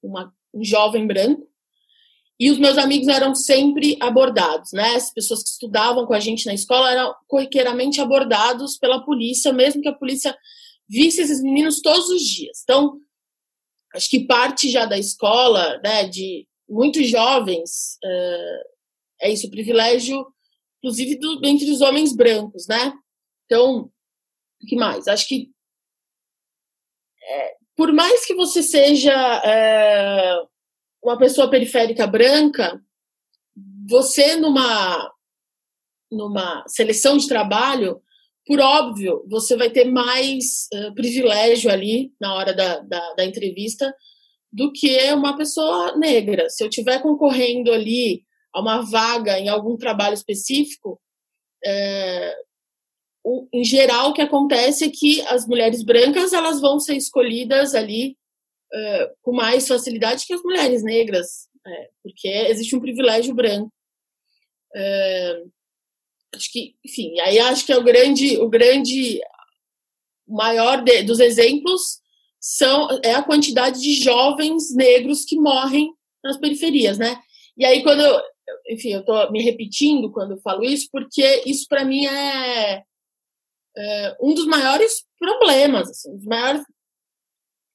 uma, 0.00 0.32
um 0.54 0.62
jovem 0.62 1.06
branco, 1.06 1.48
e 2.38 2.52
os 2.52 2.58
meus 2.58 2.78
amigos 2.78 3.08
eram 3.08 3.34
sempre 3.34 3.96
abordados, 3.98 4.70
né? 4.72 4.94
As 4.94 5.12
pessoas 5.12 5.42
que 5.42 5.48
estudavam 5.48 6.06
com 6.06 6.14
a 6.14 6.20
gente 6.20 6.46
na 6.46 6.54
escola 6.54 6.92
eram 6.92 7.12
corriqueiramente 7.26 8.00
abordados 8.00 8.78
pela 8.78 9.04
polícia, 9.04 9.52
mesmo 9.52 9.82
que 9.82 9.88
a 9.88 9.94
polícia 9.94 10.36
visse 10.88 11.20
esses 11.20 11.42
meninos 11.42 11.80
todos 11.80 12.08
os 12.10 12.22
dias. 12.22 12.60
Então, 12.62 13.00
acho 13.92 14.08
que 14.08 14.24
parte 14.24 14.70
já 14.70 14.86
da 14.86 14.96
escola, 14.96 15.80
né, 15.82 16.04
de 16.04 16.46
muitos 16.68 17.08
jovens, 17.08 17.98
uh, 18.04 18.77
é 19.20 19.30
isso, 19.30 19.50
privilégio, 19.50 20.26
inclusive 20.78 21.16
do, 21.16 21.40
entre 21.44 21.70
os 21.70 21.80
homens 21.80 22.14
brancos, 22.14 22.66
né? 22.66 22.92
Então, 23.46 23.90
o 24.62 24.66
que 24.66 24.76
mais? 24.76 25.08
Acho 25.08 25.26
que 25.26 25.50
é, 27.22 27.54
por 27.76 27.92
mais 27.92 28.26
que 28.26 28.34
você 28.34 28.62
seja 28.62 29.12
é, 29.44 30.36
uma 31.02 31.18
pessoa 31.18 31.50
periférica 31.50 32.06
branca, 32.06 32.80
você 33.88 34.36
numa 34.36 35.12
numa 36.10 36.64
seleção 36.66 37.18
de 37.18 37.28
trabalho, 37.28 38.00
por 38.46 38.60
óbvio, 38.60 39.22
você 39.28 39.56
vai 39.56 39.68
ter 39.68 39.84
mais 39.84 40.66
uh, 40.72 40.94
privilégio 40.94 41.70
ali 41.70 42.10
na 42.18 42.34
hora 42.34 42.54
da, 42.54 42.78
da, 42.80 43.14
da, 43.14 43.24
entrevista 43.26 43.94
do 44.50 44.72
que 44.72 45.12
uma 45.12 45.36
pessoa 45.36 45.94
negra. 45.98 46.48
Se 46.48 46.64
eu 46.64 46.68
estiver 46.70 47.02
concorrendo 47.02 47.70
ali 47.70 48.24
a 48.58 48.60
uma 48.60 48.82
vaga 48.82 49.38
em 49.38 49.48
algum 49.48 49.76
trabalho 49.76 50.14
específico, 50.14 51.00
é, 51.64 52.36
o, 53.24 53.48
em 53.52 53.64
geral 53.64 54.10
o 54.10 54.12
que 54.12 54.22
acontece 54.22 54.84
é 54.84 54.90
que 54.90 55.20
as 55.22 55.46
mulheres 55.46 55.82
brancas 55.82 56.32
elas 56.32 56.60
vão 56.60 56.78
ser 56.78 56.96
escolhidas 56.96 57.74
ali 57.74 58.16
uh, 58.72 59.16
com 59.22 59.32
mais 59.32 59.66
facilidade 59.66 60.26
que 60.26 60.32
as 60.32 60.42
mulheres 60.42 60.82
negras, 60.82 61.48
é, 61.66 61.88
porque 62.02 62.28
existe 62.28 62.74
um 62.74 62.80
privilégio 62.80 63.34
branco. 63.34 63.72
Uh, 64.74 65.50
acho 66.34 66.52
que, 66.52 66.74
enfim, 66.84 67.18
aí 67.20 67.38
acho 67.38 67.64
que 67.64 67.72
é 67.72 67.76
o 67.76 67.82
grande, 67.84 68.38
o 68.38 68.48
grande, 68.48 69.20
maior 70.26 70.82
de, 70.82 71.02
dos 71.02 71.20
exemplos 71.20 72.00
são 72.40 72.88
é 73.02 73.12
a 73.12 73.22
quantidade 73.22 73.80
de 73.80 73.94
jovens 73.94 74.74
negros 74.74 75.24
que 75.24 75.36
morrem 75.36 75.92
nas 76.22 76.36
periferias, 76.36 76.98
né? 76.98 77.20
E 77.56 77.64
aí 77.64 77.82
quando 77.82 78.02
enfim, 78.68 78.90
eu 78.90 79.00
estou 79.00 79.30
me 79.30 79.42
repetindo 79.42 80.10
quando 80.10 80.40
falo 80.40 80.64
isso, 80.64 80.88
porque 80.90 81.42
isso 81.46 81.66
para 81.68 81.84
mim 81.84 82.06
é, 82.06 82.84
é, 83.76 84.16
um 84.20 84.34
dos 84.34 84.46
maiores 84.46 85.04
problemas, 85.18 85.90
assim, 85.90 86.10
um 86.10 86.16
dos 86.16 86.26
maiores 86.26 86.62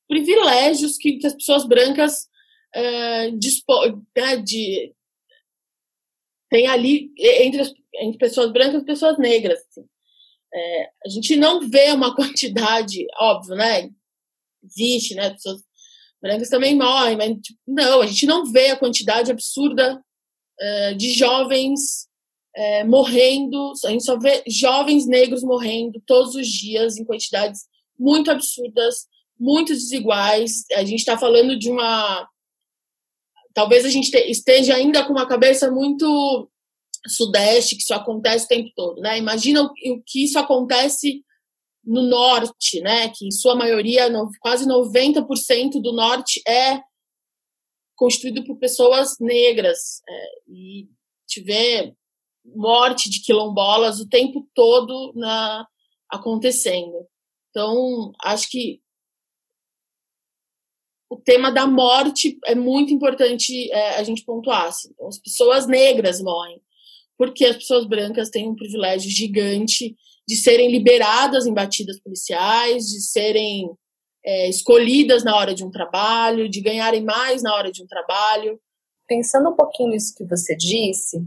privilégios 0.08 0.98
que, 0.98 1.18
que 1.18 1.28
as 1.28 1.34
pessoas 1.34 1.66
brancas 1.66 2.28
é, 2.76 3.32
né, 3.32 4.38
de, 4.44 4.94
tem 6.50 6.68
ali 6.68 7.12
entre, 7.18 7.62
as, 7.62 7.74
entre 7.96 8.18
pessoas 8.18 8.52
brancas 8.52 8.82
e 8.82 8.86
pessoas 8.86 9.18
negras. 9.18 9.60
Assim. 9.60 9.86
É, 10.54 10.90
a 11.06 11.10
gente 11.10 11.36
não 11.36 11.68
vê 11.68 11.92
uma 11.92 12.14
quantidade, 12.16 13.08
óbvio, 13.20 13.56
né? 13.56 13.90
Existe, 14.64 15.16
né? 15.16 15.32
Pessoas 15.32 15.64
brancas 16.22 16.50
também 16.50 16.76
morrem, 16.76 17.18
mas 17.18 17.36
tipo, 17.42 17.60
não, 17.68 18.02
a 18.02 18.06
gente 18.06 18.26
não 18.26 18.46
vê 18.46 18.70
a 18.70 18.78
quantidade 18.78 19.32
absurda 19.32 20.02
uh, 20.62 20.96
de 20.96 21.14
jovens 21.14 22.08
uh, 22.58 22.88
morrendo, 22.88 23.74
a 23.86 23.90
gente 23.90 24.04
só 24.04 24.18
vê 24.18 24.44
jovens 24.48 25.06
negros 25.06 25.44
morrendo 25.44 26.02
todos 26.06 26.36
os 26.36 26.48
dias 26.48 26.98
em 26.98 27.06
quantidades 27.06 27.62
muito 27.98 28.32
absurdas, 28.32 29.08
muito 29.40 29.74
desiguais. 29.74 30.66
A 30.74 30.84
gente 30.84 31.00
está 31.00 31.18
falando 31.18 31.58
de 31.58 31.70
uma. 31.70 32.28
Talvez 33.54 33.86
a 33.86 33.90
gente 33.90 34.12
esteja 34.30 34.76
ainda 34.76 35.04
com 35.06 35.14
uma 35.14 35.28
cabeça 35.28 35.70
muito 35.70 36.50
sudeste, 37.08 37.76
que 37.76 37.84
isso 37.84 37.94
acontece 37.94 38.46
o 38.46 38.48
tempo 38.48 38.72
todo, 38.76 39.02
né? 39.02 39.18
Imagina 39.18 39.62
o, 39.62 39.66
o 39.66 40.04
que 40.06 40.24
isso 40.24 40.40
acontece 40.40 41.24
no 41.84 42.02
norte, 42.02 42.80
né? 42.82 43.10
Que 43.10 43.28
em 43.28 43.32
sua 43.32 43.56
maioria, 43.56 44.10
no, 44.10 44.30
quase 44.40 44.66
90% 44.66 45.82
do 45.82 45.92
norte 45.92 46.42
é 46.48 46.82
constituído 47.96 48.44
por 48.46 48.58
pessoas 48.58 49.18
negras. 49.20 50.02
É, 50.08 50.26
e 50.48 50.88
tiver 51.28 51.94
morte 52.46 53.10
de 53.10 53.22
quilombolas 53.22 54.00
o 54.00 54.08
tempo 54.08 54.48
todo 54.54 55.14
na, 55.16 55.66
acontecendo. 56.10 57.08
Então, 57.50 58.12
acho 58.24 58.50
que 58.50 58.82
o 61.10 61.18
tema 61.18 61.52
da 61.52 61.68
morte 61.68 62.40
é 62.46 62.56
muito 62.56 62.92
importante 62.92 63.72
é, 63.72 63.98
a 63.98 64.04
gente 64.04 64.26
pontuar. 64.26 64.66
Assim. 64.66 64.90
Então, 64.92 65.08
as 65.08 65.20
pessoas 65.20 65.68
negras 65.68 66.22
morrem, 66.22 66.62
porque 67.18 67.46
as 67.46 67.56
pessoas 67.56 67.86
brancas 67.86 68.30
têm 68.30 68.50
um 68.50 68.56
privilégio 68.56 69.10
gigante 69.10 69.96
de 70.28 70.36
serem 70.36 70.72
liberadas 70.72 71.46
em 71.46 71.54
batidas 71.54 72.00
policiais, 72.00 72.86
de 72.86 73.02
serem 73.02 73.70
é, 74.26 74.50
escolhidas 74.50 75.24
na 75.24 75.36
hora 75.36 75.54
de 75.54 75.64
um 75.64 75.72
trabalho, 75.72 76.50
de 76.50 76.62
ganharem 76.62 77.04
mais 77.04 77.44
na 77.44 77.54
hora 77.56 77.72
de 77.72 77.84
um 77.84 77.88
trabalho. 77.88 78.60
Pensando 79.08 79.50
um 79.50 79.56
pouquinho 79.56 79.90
nisso 79.90 80.14
que 80.16 80.26
você 80.26 80.56
disse, 80.56 81.18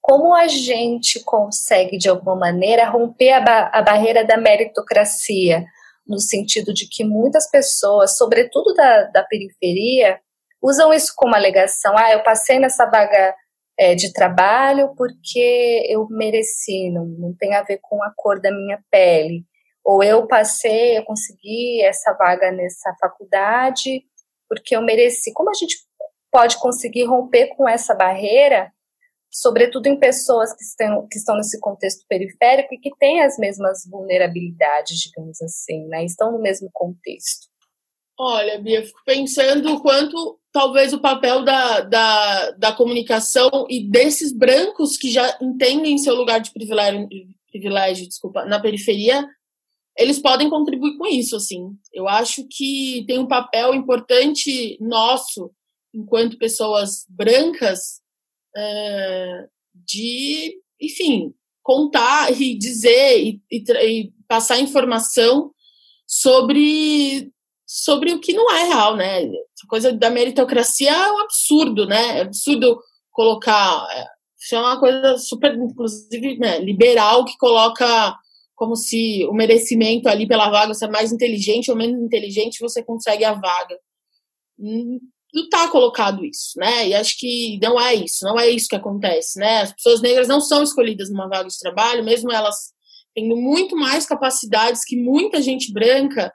como 0.00 0.34
a 0.34 0.48
gente 0.48 1.20
consegue, 1.24 1.96
de 1.96 2.08
alguma 2.08 2.34
maneira, 2.34 2.88
romper 2.88 3.32
a, 3.32 3.40
ba 3.40 3.70
a 3.72 3.82
barreira 3.82 4.24
da 4.24 4.36
meritocracia? 4.36 5.64
no 6.08 6.18
sentido 6.18 6.72
de 6.72 6.88
que 6.88 7.04
muitas 7.04 7.48
pessoas, 7.50 8.16
sobretudo 8.16 8.72
da, 8.72 9.04
da 9.04 9.22
periferia, 9.22 10.18
usam 10.62 10.92
isso 10.92 11.12
como 11.14 11.34
alegação. 11.34 11.96
Ah, 11.96 12.12
eu 12.12 12.22
passei 12.22 12.58
nessa 12.58 12.86
vaga 12.86 13.34
é, 13.78 13.94
de 13.94 14.12
trabalho 14.12 14.94
porque 14.96 15.86
eu 15.88 16.08
mereci, 16.08 16.90
não, 16.90 17.04
não 17.04 17.34
tem 17.38 17.54
a 17.54 17.62
ver 17.62 17.78
com 17.82 18.02
a 18.02 18.10
cor 18.16 18.40
da 18.40 18.50
minha 18.50 18.80
pele. 18.90 19.44
Ou 19.88 20.02
eu 20.02 20.26
passei, 20.26 20.98
eu 20.98 21.04
consegui 21.04 21.82
essa 21.82 22.12
vaga 22.12 22.52
nessa 22.52 22.94
faculdade 23.00 24.02
porque 24.46 24.76
eu 24.76 24.82
mereci. 24.82 25.32
Como 25.32 25.48
a 25.48 25.54
gente 25.54 25.76
pode 26.30 26.58
conseguir 26.58 27.04
romper 27.04 27.54
com 27.56 27.66
essa 27.66 27.94
barreira 27.94 28.70
sobretudo 29.30 29.86
em 29.86 29.98
pessoas 29.98 30.54
que 30.54 30.62
estão, 30.62 31.06
que 31.10 31.18
estão 31.18 31.36
nesse 31.36 31.58
contexto 31.60 32.04
periférico 32.08 32.74
e 32.74 32.78
que 32.78 32.90
têm 32.98 33.22
as 33.22 33.38
mesmas 33.38 33.86
vulnerabilidades, 33.88 34.98
digamos 34.98 35.40
assim, 35.42 35.86
né? 35.86 36.04
Estão 36.04 36.32
no 36.32 36.40
mesmo 36.40 36.68
contexto. 36.72 37.46
Olha, 38.18 38.58
Bia, 38.58 38.84
fico 38.84 39.00
pensando 39.06 39.72
o 39.72 39.80
quanto 39.80 40.40
talvez 40.52 40.92
o 40.92 41.00
papel 41.00 41.44
da, 41.44 41.80
da, 41.80 42.50
da 42.52 42.72
comunicação 42.72 43.66
e 43.68 43.88
desses 43.88 44.36
brancos 44.36 44.96
que 44.96 45.10
já 45.10 45.38
entendem 45.40 45.98
seu 45.98 46.14
lugar 46.14 46.40
de 46.40 46.52
privilégio, 46.52 47.06
privilégio 47.50 48.08
desculpa, 48.08 48.44
na 48.44 48.60
periferia, 48.60 49.24
eles 49.98 50.20
podem 50.20 50.48
contribuir 50.48 50.96
com 50.96 51.06
isso, 51.06 51.34
assim. 51.34 51.76
Eu 51.92 52.08
acho 52.08 52.46
que 52.48 53.04
tem 53.06 53.18
um 53.18 53.26
papel 53.26 53.74
importante 53.74 54.78
nosso, 54.80 55.50
enquanto 55.92 56.38
pessoas 56.38 57.04
brancas, 57.08 58.00
é, 58.56 59.46
de, 59.74 60.56
enfim, 60.80 61.34
contar 61.62 62.30
e 62.40 62.56
dizer 62.56 63.20
e, 63.20 63.42
e, 63.50 63.64
e, 63.84 64.12
passar 64.28 64.60
informação 64.60 65.50
sobre, 66.06 67.32
sobre 67.66 68.12
o 68.12 68.20
que 68.20 68.32
não 68.32 68.50
é 68.54 68.64
real, 68.68 68.96
né? 68.96 69.24
Essa 69.24 69.66
coisa 69.68 69.92
da 69.92 70.10
meritocracia 70.10 70.90
é 70.90 71.12
um 71.12 71.18
absurdo, 71.18 71.86
né? 71.86 72.18
É 72.18 72.20
absurdo 72.22 72.80
colocar. 73.10 73.84
É, 73.90 74.06
isso 74.38 74.54
é 74.54 74.60
uma 74.60 74.78
coisa 74.78 75.18
super, 75.18 75.54
inclusive, 75.56 76.38
né, 76.38 76.60
liberal 76.60 77.24
que 77.24 77.36
coloca 77.36 78.16
como 78.58 78.74
se 78.74 79.24
o 79.26 79.32
merecimento 79.32 80.08
ali 80.08 80.26
pela 80.26 80.50
vaga, 80.50 80.74
você 80.74 80.84
é 80.84 80.90
mais 80.90 81.12
inteligente 81.12 81.70
ou 81.70 81.76
menos 81.76 82.02
inteligente, 82.02 82.60
você 82.60 82.82
consegue 82.82 83.24
a 83.24 83.32
vaga. 83.32 83.78
Hum, 84.58 84.98
não 85.32 85.44
está 85.44 85.68
colocado 85.68 86.24
isso, 86.24 86.58
né? 86.58 86.88
E 86.88 86.94
acho 86.94 87.16
que 87.18 87.56
não 87.62 87.80
é 87.80 87.94
isso, 87.94 88.24
não 88.24 88.38
é 88.38 88.50
isso 88.50 88.66
que 88.68 88.74
acontece, 88.74 89.38
né? 89.38 89.62
As 89.62 89.72
pessoas 89.72 90.02
negras 90.02 90.26
não 90.26 90.40
são 90.40 90.62
escolhidas 90.62 91.08
numa 91.08 91.28
vaga 91.28 91.48
de 91.48 91.58
trabalho, 91.58 92.04
mesmo 92.04 92.32
elas 92.32 92.56
tendo 93.14 93.36
muito 93.36 93.76
mais 93.76 94.04
capacidades 94.04 94.84
que 94.84 94.96
muita 94.96 95.40
gente 95.40 95.72
branca, 95.72 96.32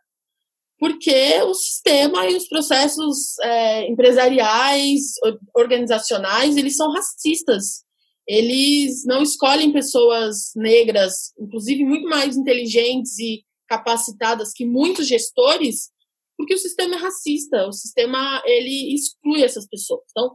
porque 0.79 1.41
o 1.43 1.53
sistema 1.53 2.25
e 2.29 2.37
os 2.37 2.47
processos 2.47 3.37
é, 3.39 3.89
empresariais, 3.89 5.13
organizacionais, 5.53 6.55
eles 6.55 6.77
são 6.77 6.89
racistas. 6.89 7.83
Eles 8.27 9.05
não 9.05 9.21
escolhem 9.21 9.71
pessoas 9.71 10.51
negras, 10.55 11.33
inclusive 11.37 11.83
muito 11.83 12.07
mais 12.07 12.37
inteligentes 12.37 13.19
e 13.19 13.45
capacitadas 13.67 14.53
que 14.53 14.65
muitos 14.65 15.07
gestores, 15.07 15.91
porque 16.37 16.53
o 16.53 16.57
sistema 16.57 16.95
é 16.95 16.99
racista, 16.99 17.67
o 17.67 17.73
sistema 17.73 18.41
ele 18.45 18.93
exclui 18.93 19.43
essas 19.43 19.67
pessoas. 19.67 20.01
Então, 20.11 20.31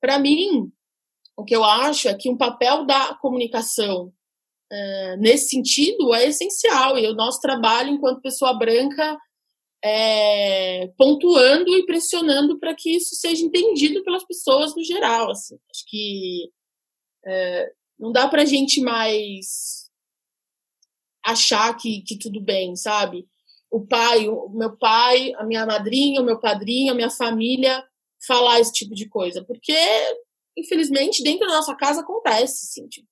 para 0.00 0.18
mim, 0.18 0.70
o 1.36 1.44
que 1.44 1.54
eu 1.54 1.64
acho 1.64 2.08
é 2.08 2.14
que 2.14 2.30
um 2.30 2.36
papel 2.36 2.84
da 2.84 3.14
comunicação 3.14 4.12
é, 4.70 5.16
nesse 5.16 5.48
sentido 5.50 6.14
é 6.14 6.26
essencial 6.26 6.98
e 6.98 7.06
o 7.06 7.14
nosso 7.14 7.40
trabalho 7.40 7.90
enquanto 7.90 8.22
pessoa 8.22 8.56
branca 8.56 9.18
é, 9.84 10.88
pontuando 10.96 11.76
e 11.76 11.84
pressionando 11.84 12.58
para 12.58 12.74
que 12.74 12.96
isso 12.96 13.14
seja 13.14 13.44
entendido 13.44 14.02
pelas 14.02 14.24
pessoas 14.24 14.74
no 14.74 14.82
geral. 14.82 15.30
Assim. 15.30 15.56
Acho 15.70 15.84
que 15.86 16.50
é, 17.26 17.72
não 17.98 18.12
dá 18.12 18.28
para 18.28 18.42
a 18.42 18.44
gente 18.44 18.80
mais 18.80 19.90
achar 21.24 21.74
que, 21.76 22.02
que 22.02 22.18
tudo 22.18 22.40
bem, 22.40 22.76
sabe? 22.76 23.26
O 23.70 23.86
pai, 23.86 24.28
o 24.28 24.48
meu 24.50 24.76
pai, 24.76 25.32
a 25.36 25.44
minha 25.44 25.64
madrinha, 25.64 26.20
o 26.20 26.24
meu 26.24 26.38
padrinho, 26.38 26.92
a 26.92 26.94
minha 26.94 27.10
família 27.10 27.84
falar 28.26 28.60
esse 28.60 28.72
tipo 28.72 28.94
de 28.94 29.08
coisa, 29.08 29.44
porque 29.44 29.76
infelizmente 30.56 31.22
dentro 31.22 31.46
da 31.46 31.54
nossa 31.54 31.74
casa 31.74 32.00
acontece, 32.00 32.66
assim, 32.66 32.88
tipo, 32.88 33.08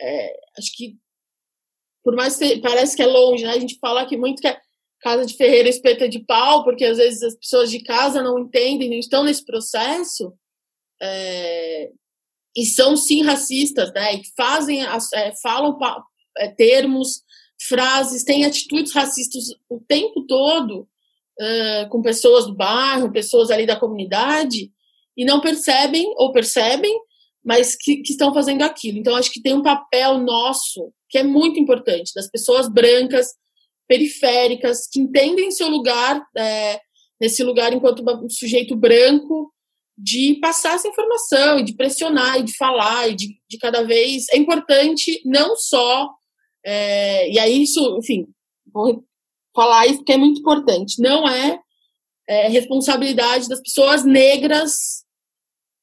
é, 0.00 0.40
acho 0.58 0.74
que 0.76 0.96
por 2.02 2.14
mais 2.14 2.36
que 2.36 2.60
parece 2.60 2.94
que 2.94 3.02
é 3.02 3.06
longe, 3.06 3.44
né? 3.44 3.52
A 3.52 3.58
gente 3.58 3.78
fala 3.78 4.06
que 4.06 4.16
muito 4.16 4.42
que 4.42 4.46
é 4.48 4.60
casa 5.00 5.24
de 5.24 5.36
ferreira 5.36 5.68
espeta 5.68 6.08
de 6.08 6.20
pau, 6.20 6.62
porque 6.62 6.84
às 6.84 6.98
vezes 6.98 7.22
as 7.22 7.34
pessoas 7.34 7.70
de 7.70 7.82
casa 7.82 8.22
não 8.22 8.38
entendem, 8.38 8.90
não 8.90 8.98
estão 8.98 9.24
nesse 9.24 9.44
processo, 9.44 10.34
é, 11.00 11.90
e 12.56 12.64
são 12.64 12.96
sim 12.96 13.22
racistas, 13.22 13.92
né? 13.92 14.14
E 14.14 14.22
fazem, 14.36 14.82
é, 14.82 15.32
falam 15.42 15.78
é, 16.38 16.48
termos, 16.48 17.22
frases, 17.66 18.24
têm 18.24 18.44
atitudes 18.44 18.92
racistas 18.92 19.44
o 19.68 19.80
tempo 19.80 20.26
todo 20.26 20.88
é, 21.40 21.86
com 21.86 22.02
pessoas 22.02 22.46
do 22.46 22.54
bairro, 22.54 23.12
pessoas 23.12 23.50
ali 23.50 23.66
da 23.66 23.78
comunidade, 23.78 24.70
e 25.16 25.24
não 25.24 25.40
percebem, 25.40 26.12
ou 26.16 26.32
percebem, 26.32 26.94
mas 27.44 27.76
que, 27.76 27.98
que 27.98 28.12
estão 28.12 28.32
fazendo 28.32 28.62
aquilo. 28.62 28.98
Então, 28.98 29.16
acho 29.16 29.32
que 29.32 29.42
tem 29.42 29.54
um 29.54 29.62
papel 29.62 30.18
nosso 30.18 30.92
que 31.08 31.18
é 31.18 31.22
muito 31.22 31.60
importante, 31.60 32.12
das 32.14 32.28
pessoas 32.28 32.68
brancas, 32.68 33.28
periféricas, 33.86 34.88
que 34.90 34.98
entendem 34.98 35.50
seu 35.50 35.68
lugar, 35.68 36.20
é, 36.36 36.80
nesse 37.20 37.44
lugar 37.44 37.72
enquanto 37.72 38.02
um 38.02 38.28
sujeito 38.28 38.74
branco, 38.74 39.53
de 39.96 40.38
passar 40.40 40.74
essa 40.74 40.88
informação, 40.88 41.58
e 41.58 41.62
de 41.62 41.74
pressionar, 41.74 42.38
e 42.38 42.42
de 42.42 42.56
falar, 42.56 43.08
e 43.08 43.14
de, 43.14 43.40
de 43.48 43.58
cada 43.58 43.82
vez. 43.82 44.28
É 44.30 44.36
importante 44.36 45.20
não 45.24 45.56
só. 45.56 46.10
É, 46.64 47.30
e 47.30 47.38
aí, 47.38 47.62
isso, 47.62 47.96
enfim, 47.98 48.26
vou 48.72 49.04
falar 49.54 49.86
isso 49.86 50.02
que 50.02 50.12
é 50.12 50.16
muito 50.16 50.40
importante. 50.40 51.00
Não 51.00 51.28
é, 51.28 51.60
é 52.28 52.48
responsabilidade 52.48 53.48
das 53.48 53.60
pessoas 53.60 54.04
negras 54.04 55.04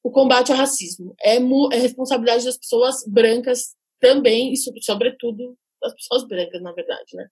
o 0.02 0.10
combate 0.10 0.50
ao 0.50 0.58
racismo. 0.58 1.14
É, 1.22 1.36
é 1.36 1.76
responsabilidade 1.78 2.44
das 2.44 2.58
pessoas 2.58 3.04
brancas 3.06 3.74
também, 4.00 4.52
e 4.52 4.56
sobretudo 4.56 5.56
das 5.80 5.94
pessoas 5.94 6.26
brancas, 6.26 6.60
na 6.60 6.72
verdade, 6.72 7.14
né? 7.14 7.28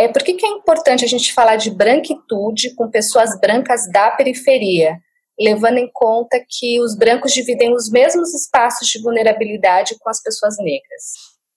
É, 0.00 0.08
por 0.08 0.22
que, 0.22 0.32
que 0.32 0.46
é 0.46 0.48
importante 0.48 1.04
a 1.04 1.08
gente 1.08 1.32
falar 1.32 1.56
de 1.56 1.70
branquitude 1.70 2.74
com 2.74 2.90
pessoas 2.90 3.38
brancas 3.38 3.82
da 3.92 4.10
periferia? 4.12 4.98
levando 5.40 5.78
em 5.78 5.90
conta 5.90 6.44
que 6.46 6.78
os 6.80 6.94
brancos 6.94 7.32
dividem 7.32 7.72
os 7.72 7.90
mesmos 7.90 8.34
espaços 8.34 8.86
de 8.88 9.00
vulnerabilidade 9.00 9.98
com 9.98 10.10
as 10.10 10.22
pessoas 10.22 10.58
negras? 10.58 11.02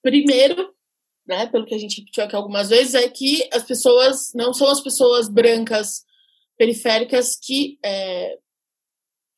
Primeiro, 0.02 0.72
né, 1.26 1.46
pelo 1.48 1.66
que 1.66 1.74
a 1.74 1.78
gente 1.78 1.98
repetiu 1.98 2.24
aqui 2.24 2.34
algumas 2.34 2.70
vezes, 2.70 2.94
é 2.94 3.06
que 3.08 3.46
as 3.52 3.62
pessoas 3.62 4.32
não 4.34 4.54
são 4.54 4.68
as 4.68 4.80
pessoas 4.80 5.28
brancas 5.28 6.02
periféricas 6.56 7.36
que 7.36 7.78
é, 7.84 8.38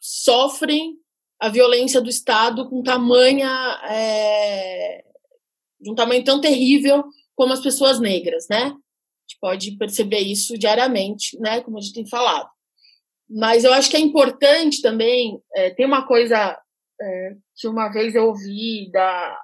sofrem 0.00 0.94
a 1.40 1.48
violência 1.48 2.00
do 2.00 2.08
Estado 2.08 2.68
com 2.70 2.82
tamanha 2.82 3.50
é, 3.90 5.04
de 5.80 5.90
um 5.90 5.94
tamanho 5.94 6.22
tão 6.22 6.40
terrível 6.40 7.04
como 7.34 7.52
as 7.52 7.60
pessoas 7.60 7.98
negras, 7.98 8.46
né? 8.48 8.72
Pode 9.46 9.76
perceber 9.76 10.18
isso 10.18 10.58
diariamente, 10.58 11.38
né? 11.38 11.60
Como 11.60 11.78
a 11.78 11.80
gente 11.80 11.94
tem 11.94 12.04
falado. 12.04 12.48
Mas 13.30 13.62
eu 13.62 13.72
acho 13.72 13.88
que 13.88 13.96
é 13.96 14.00
importante 14.00 14.82
também, 14.82 15.40
é, 15.54 15.70
tem 15.70 15.86
uma 15.86 16.04
coisa 16.04 16.60
é, 17.00 17.30
que 17.56 17.68
uma 17.68 17.88
vez 17.88 18.16
eu 18.16 18.24
ouvi 18.26 18.90
da 18.90 19.38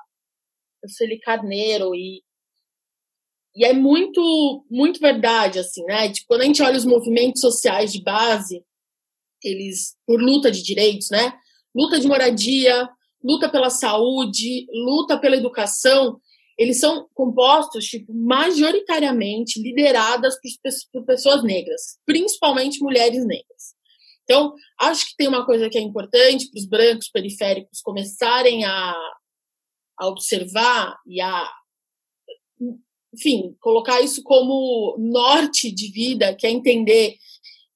Celi 0.89 1.21
Carneiro 1.21 1.95
e, 1.95 2.21
e 3.55 3.65
é 3.65 3.73
muito, 3.73 4.67
muito 4.69 4.99
verdade, 4.99 5.61
assim, 5.61 5.85
né? 5.85 6.11
Tipo, 6.11 6.27
quando 6.27 6.41
a 6.41 6.47
gente 6.47 6.65
olha 6.65 6.77
os 6.77 6.85
movimentos 6.85 7.41
sociais 7.41 7.93
de 7.93 8.03
base, 8.03 8.61
eles, 9.41 9.97
por 10.05 10.21
luta 10.21 10.51
de 10.51 10.65
direitos, 10.65 11.11
né? 11.11 11.33
Luta 11.73 12.01
de 12.01 12.09
moradia, 12.09 12.89
luta 13.23 13.49
pela 13.49 13.71
saúde, 13.71 14.67
luta 14.73 15.17
pela 15.17 15.37
educação, 15.37 16.21
eles 16.59 16.79
são 16.79 17.09
compostos, 17.15 17.87
tipo, 17.87 18.13
majoritariamente 18.13 19.61
lideradas 19.61 20.37
por, 20.93 21.05
pessoas 21.05 21.43
negras, 21.43 21.99
principalmente 22.05 22.83
mulheres 22.83 23.27
negras. 23.27 23.75
Então, 24.25 24.55
acho 24.81 25.07
que 25.09 25.17
tem 25.17 25.29
uma 25.29 25.45
coisa 25.45 25.69
que 25.69 25.79
é 25.79 25.81
importante 25.81 26.51
para 26.51 26.59
os 26.59 26.67
brancos 26.67 27.09
periféricos 27.11 27.81
começarem 27.81 28.65
a, 28.65 28.95
a 29.99 30.07
observar 30.07 30.97
e 31.07 31.21
a, 31.21 31.53
enfim, 33.15 33.57
colocar 33.61 34.01
isso 34.01 34.23
como 34.23 34.97
norte 34.99 35.71
de 35.71 35.91
vida, 35.91 36.35
que 36.35 36.47
é 36.47 36.51
entender 36.51 37.17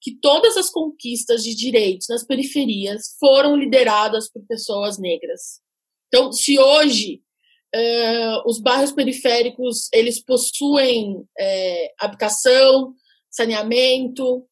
que 0.00 0.14
todas 0.20 0.56
as 0.56 0.70
conquistas 0.70 1.42
de 1.42 1.54
direitos 1.54 2.06
nas 2.08 2.24
periferias 2.24 3.16
foram 3.18 3.56
lideradas 3.56 4.30
por 4.30 4.46
pessoas 4.46 4.98
negras. 4.98 5.60
Então, 6.06 6.32
se 6.32 6.58
hoje 6.58 7.22
uh, 7.74 8.48
os 8.48 8.60
bairros 8.60 8.92
periféricos 8.92 9.88
eles 9.92 10.22
possuem 10.22 11.16
uh, 11.16 11.88
habitação, 11.98 12.94
saneamento, 13.30 14.46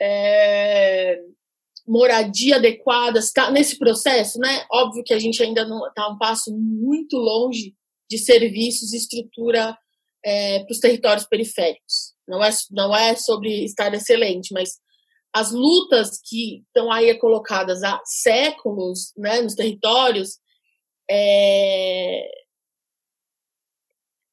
é, 0.00 1.18
moradia 1.86 2.56
adequada, 2.56 3.20
nesse 3.52 3.78
processo, 3.78 4.38
né? 4.38 4.64
Óbvio 4.70 5.02
que 5.04 5.12
a 5.12 5.18
gente 5.18 5.42
ainda 5.42 5.62
está 5.62 6.08
um 6.08 6.18
passo 6.18 6.56
muito 6.56 7.16
longe 7.16 7.74
de 8.08 8.18
serviços 8.18 8.92
e 8.92 8.96
estrutura 8.96 9.76
é, 10.24 10.60
para 10.60 10.72
os 10.72 10.78
territórios 10.78 11.26
periféricos. 11.26 12.14
Não 12.28 12.42
é, 12.42 12.50
não 12.70 12.94
é 12.94 13.16
sobre 13.16 13.64
estar 13.64 13.92
excelente, 13.94 14.52
mas 14.52 14.78
as 15.34 15.52
lutas 15.52 16.20
que 16.24 16.62
estão 16.66 16.90
aí 16.90 17.12
colocadas 17.18 17.82
há 17.82 18.00
séculos 18.04 19.12
né, 19.16 19.40
nos 19.40 19.54
territórios, 19.54 20.38
é, 21.10 22.30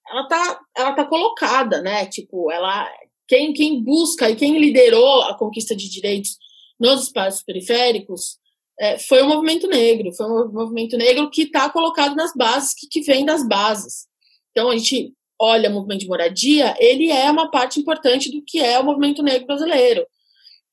ela 0.10 0.22
está 0.22 0.60
ela 0.76 0.94
tá 0.94 1.06
colocada, 1.06 1.82
né? 1.82 2.06
Tipo, 2.06 2.52
ela 2.52 2.88
quem, 3.28 3.52
quem 3.52 3.84
busca 3.84 4.30
e 4.30 4.36
quem 4.36 4.58
liderou 4.60 5.24
a 5.24 5.38
conquista 5.38 5.76
de 5.76 5.90
direitos 5.90 6.38
nos 6.80 7.04
espaços 7.04 7.44
periféricos 7.44 8.38
é, 8.80 9.00
foi 9.00 9.24
o 9.24 9.28
movimento 9.28 9.68
negro, 9.68 10.14
foi 10.14 10.28
um 10.28 10.52
movimento 10.52 10.96
negro 10.96 11.30
que 11.32 11.44
está 11.44 11.68
colocado 11.70 12.16
nas 12.16 12.32
bases, 12.36 12.76
que, 12.76 12.88
que 12.88 13.02
vem 13.02 13.26
das 13.26 13.46
bases. 13.46 14.06
Então, 14.52 14.70
a 14.70 14.78
gente 14.78 15.14
olha 15.40 15.70
o 15.70 15.74
movimento 15.74 16.02
de 16.02 16.08
moradia, 16.08 16.76
ele 16.80 17.10
é 17.12 17.30
uma 17.32 17.50
parte 17.50 17.80
importante 17.80 18.32
do 18.32 18.44
que 18.44 18.60
é 18.60 18.80
o 18.80 18.84
movimento 18.86 19.24
negro 19.24 19.48
brasileiro. 19.48 20.06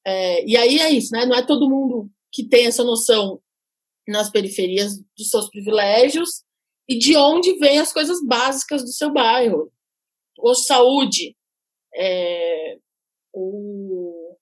É, 0.06 0.44
e 0.46 0.56
aí 0.56 0.78
é 0.78 0.90
isso, 0.90 1.12
né? 1.12 1.24
Não 1.24 1.34
é 1.34 1.42
todo 1.42 1.68
mundo 1.68 2.10
que 2.30 2.44
tem 2.44 2.66
essa 2.66 2.84
noção 2.84 3.40
nas 4.06 4.30
periferias 4.30 4.98
dos 5.16 5.30
seus 5.30 5.48
privilégios 5.48 6.44
e 6.88 6.98
de 6.98 7.16
onde 7.16 7.58
vêm 7.58 7.78
as 7.78 7.92
coisas 7.92 8.22
básicas 8.24 8.82
do 8.82 8.92
seu 8.92 9.12
bairro. 9.12 9.72
Ou 10.38 10.54
saúde, 10.54 11.36
é, 11.94 12.78
o, 13.32 14.36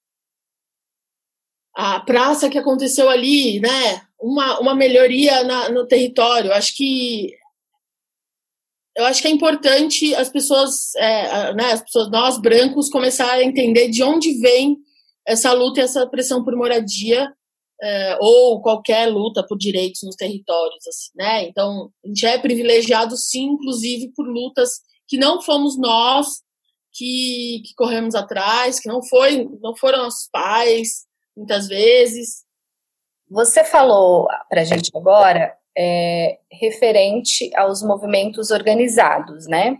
a 1.74 2.00
praça 2.00 2.50
que 2.50 2.58
aconteceu 2.58 3.08
ali, 3.08 3.60
né? 3.60 4.06
Uma, 4.20 4.60
uma 4.60 4.74
melhoria 4.74 5.44
na, 5.44 5.68
no 5.68 5.86
território. 5.86 6.52
Acho 6.52 6.76
que 6.76 7.34
eu 8.94 9.06
acho 9.06 9.22
que 9.22 9.28
é 9.28 9.30
importante 9.30 10.14
as 10.14 10.28
pessoas, 10.28 10.94
é, 10.96 11.54
né, 11.54 11.72
as 11.72 11.82
pessoas, 11.82 12.10
nós 12.10 12.38
brancos, 12.38 12.90
começarem 12.90 13.46
a 13.46 13.48
entender 13.48 13.88
de 13.88 14.02
onde 14.02 14.34
vem 14.38 14.76
essa 15.26 15.52
luta 15.52 15.80
e 15.80 15.84
essa 15.84 16.06
pressão 16.06 16.44
por 16.44 16.54
moradia 16.54 17.32
é, 17.82 18.16
ou 18.20 18.62
qualquer 18.62 19.06
luta 19.06 19.44
por 19.44 19.58
direitos 19.58 20.02
nos 20.04 20.14
territórios, 20.14 20.86
assim, 20.86 21.10
né? 21.16 21.44
Então, 21.48 21.90
a 22.04 22.08
gente 22.08 22.24
é 22.24 22.38
privilegiado, 22.38 23.16
sim, 23.16 23.44
inclusive 23.44 24.12
por 24.14 24.24
lutas 24.26 24.80
que 25.08 25.18
não 25.18 25.42
fomos 25.42 25.76
nós 25.76 26.28
que, 26.92 27.62
que 27.66 27.74
corremos 27.74 28.14
atrás, 28.14 28.78
que 28.78 28.88
não 28.88 29.02
foi, 29.02 29.48
não 29.60 29.74
foram 29.74 30.04
nossos 30.04 30.28
pais, 30.30 31.06
muitas 31.36 31.66
vezes. 31.66 32.44
Você 33.28 33.64
falou 33.64 34.28
para 34.48 34.62
gente 34.62 34.90
agora 34.94 35.56
é, 35.76 36.38
referente 36.52 37.50
aos 37.56 37.82
movimentos 37.82 38.50
organizados, 38.50 39.46
né? 39.48 39.76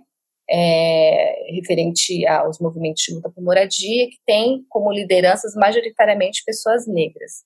É, 0.50 1.52
referente 1.54 2.26
aos 2.26 2.58
movimentos 2.58 3.02
de 3.04 3.14
luta 3.14 3.30
por 3.30 3.44
moradia, 3.44 4.08
que 4.08 4.18
tem 4.26 4.64
como 4.68 4.92
lideranças 4.92 5.54
majoritariamente 5.54 6.42
pessoas 6.44 6.86
negras. 6.86 7.44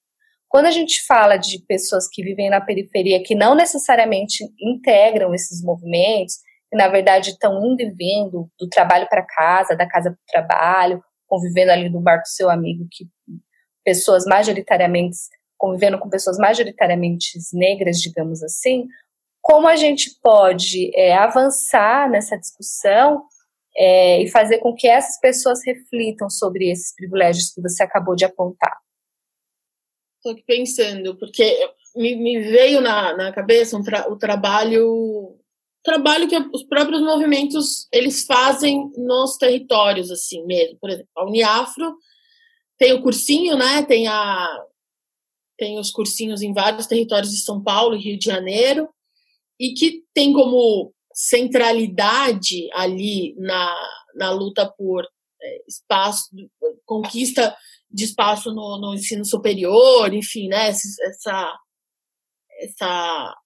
Quando 0.57 0.69
a 0.69 0.71
gente 0.71 1.05
fala 1.05 1.37
de 1.37 1.59
pessoas 1.69 2.09
que 2.11 2.23
vivem 2.23 2.49
na 2.49 2.63
periferia, 2.63 3.23
que 3.23 3.35
não 3.35 3.55
necessariamente 3.55 4.43
integram 4.59 5.35
esses 5.35 5.63
movimentos, 5.63 6.37
que 6.71 6.79
na 6.79 6.89
verdade 6.89 7.33
estão 7.33 7.63
indo 7.63 7.83
e 7.83 7.91
vindo 7.91 8.51
do 8.59 8.67
trabalho 8.67 9.07
para 9.07 9.23
casa, 9.23 9.77
da 9.77 9.87
casa 9.87 10.13
para 10.13 10.17
o 10.17 10.47
trabalho, 10.49 11.05
convivendo 11.27 11.73
ali 11.73 11.91
no 11.91 12.01
bar 12.01 12.21
com 12.21 12.25
seu 12.25 12.49
amigo, 12.49 12.89
que 12.91 13.05
pessoas 13.85 14.25
majoritariamente 14.25 15.19
convivendo 15.59 15.99
com 15.99 16.09
pessoas 16.09 16.39
majoritariamente 16.39 17.39
negras, 17.53 17.99
digamos 17.99 18.43
assim, 18.43 18.87
como 19.43 19.69
a 19.69 19.77
gente 19.77 20.19
pode 20.23 20.91
é, 20.95 21.15
avançar 21.15 22.09
nessa 22.09 22.35
discussão 22.35 23.25
é, 23.77 24.23
e 24.23 24.31
fazer 24.31 24.61
com 24.61 24.75
que 24.75 24.89
essas 24.89 25.21
pessoas 25.21 25.61
reflitam 25.67 26.31
sobre 26.31 26.71
esses 26.71 26.95
privilégios 26.95 27.53
que 27.53 27.61
você 27.61 27.83
acabou 27.83 28.17
de 28.17 28.25
apontar? 28.25 28.86
Estou 30.27 30.33
aqui 30.33 30.43
pensando, 30.45 31.17
porque 31.17 31.71
me, 31.95 32.17
me 32.17 32.41
veio 32.41 32.81
na, 32.81 33.17
na 33.17 33.33
cabeça 33.33 33.77
um 33.77 33.83
tra 33.83 34.11
o 34.11 34.17
trabalho 34.17 35.39
trabalho 35.85 36.29
que 36.29 36.37
os 36.53 36.65
próprios 36.65 37.01
movimentos 37.01 37.87
eles 37.93 38.27
fazem 38.27 38.91
nos 38.97 39.37
territórios 39.37 40.11
assim 40.11 40.45
mesmo. 40.45 40.77
Por 40.81 40.91
exemplo 40.91 41.09
a 41.15 41.25
Uniafro 41.25 41.97
tem 42.77 42.93
o 42.93 43.03
cursinho 43.03 43.57
né 43.57 43.85
tem 43.85 44.09
a 44.09 44.65
tem 45.57 45.79
os 45.79 45.93
cursinhos 45.93 46.43
em 46.43 46.53
vários 46.53 46.89
territórios 46.89 47.31
de 47.31 47.39
São 47.39 47.63
Paulo 47.63 47.95
e 47.95 48.03
Rio 48.03 48.19
de 48.19 48.27
Janeiro, 48.27 48.89
e 49.61 49.75
que 49.75 50.03
tem 50.13 50.33
como 50.33 50.93
centralidade 51.15 52.69
ali 52.73 53.35
na, 53.39 53.89
na 54.17 54.31
luta 54.33 54.67
por 54.67 55.09
é, 55.41 55.63
espaço, 55.69 56.29
conquista 56.85 57.57
de 57.91 58.05
espaço 58.05 58.53
no, 58.53 58.79
no, 58.79 58.95
ensino 58.95 59.25
superior, 59.25 60.13
enfim, 60.13 60.49
né, 60.49 60.69
essa, 60.69 61.59
essa, 62.61 63.37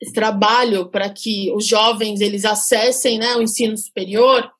esse 0.00 0.12
trabalho 0.12 0.90
para 0.90 1.08
que 1.10 1.52
os 1.54 1.66
jovens 1.66 2.20
eles 2.20 2.44
acessem 2.44 3.18
né, 3.18 3.36
o 3.36 3.42
ensino 3.42 3.76
superior, 3.76 4.50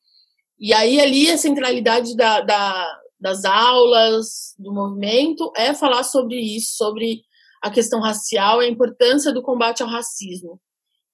e 0.59 0.73
aí 0.73 1.01
ali 1.01 1.31
a 1.31 1.39
centralidade 1.39 2.17
da, 2.17 2.41
da, 2.41 3.01
das 3.19 3.45
aulas, 3.45 4.55
do 4.59 4.73
movimento, 4.73 5.53
é 5.57 5.75
falar 5.75 6.03
sobre 6.03 6.37
isso, 6.41 6.77
sobre 6.77 7.23
a 7.63 7.71
questão 7.71 8.01
racial 8.01 8.63
e 8.63 8.67
a 8.67 8.71
importância 8.71 9.33
do 9.33 9.43
combate 9.43 9.83
ao 9.83 9.89
racismo, 9.89 10.61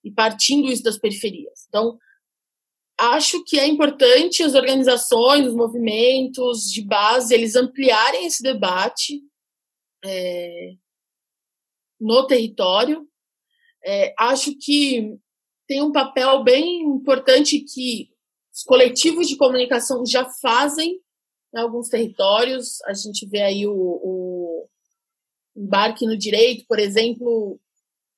e 0.05 0.11
partindo 0.11 0.69
isso 0.69 0.83
das 0.83 0.99
periferias. 0.99 1.65
Então, 1.69 1.97
acho 2.99 3.43
que 3.45 3.59
é 3.59 3.67
importante 3.67 4.43
as 4.43 4.55
organizações, 4.55 5.47
os 5.47 5.55
movimentos 5.55 6.71
de 6.71 6.83
base, 6.83 7.35
eles 7.35 7.57
ampliarem 7.57 8.27
esse 8.27 8.43
debate 8.43 9.21
é, 10.05 10.75
no 12.01 12.27
território. 12.27 13.07
É, 13.85 14.15
acho 14.19 14.57
que 14.59 15.17
tem 15.67 15.83
um 15.83 15.93
papel 15.93 16.43
bem 16.45 16.83
importante 16.83 17.61
que 17.61 18.11
os 18.53 18.63
coletivos 18.63 19.27
de 19.29 19.37
comunicação 19.37 20.05
já 20.05 20.29
fazem 20.41 21.01
em 21.55 21.59
alguns 21.59 21.89
territórios. 21.89 22.83
A 22.83 22.93
gente 22.93 23.27
vê 23.27 23.41
aí 23.43 23.67
o, 23.67 23.73
o 23.75 24.69
embarque 25.57 26.07
no 26.07 26.17
direito, 26.17 26.65
por 26.67 26.79
exemplo, 26.79 27.59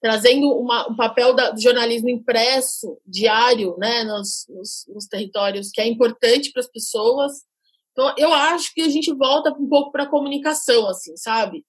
trazendo 0.05 0.51
uma, 0.51 0.87
um 0.90 0.95
papel 0.95 1.35
da, 1.35 1.51
do 1.51 1.59
jornalismo 1.59 2.11
impresso, 2.11 3.01
diário, 3.07 3.75
né, 3.79 4.05
nos, 4.05 4.45
nos, 4.51 4.85
nos 4.87 5.07
territórios, 5.07 5.71
que 5.71 5.81
é 5.81 5.88
importante 5.88 6.53
para 6.53 6.61
as 6.61 6.71
pessoas. 6.71 7.33
Então, 7.90 8.14
eu 8.19 8.31
acho 8.31 8.75
que 8.75 8.83
a 8.83 8.88
gente 8.90 9.11
volta 9.14 9.51
um 9.59 9.67
pouco 9.67 9.90
para 9.90 10.03
a 10.03 10.11
comunicação, 10.11 10.87
assim, 10.88 11.17
sabe? 11.17 11.64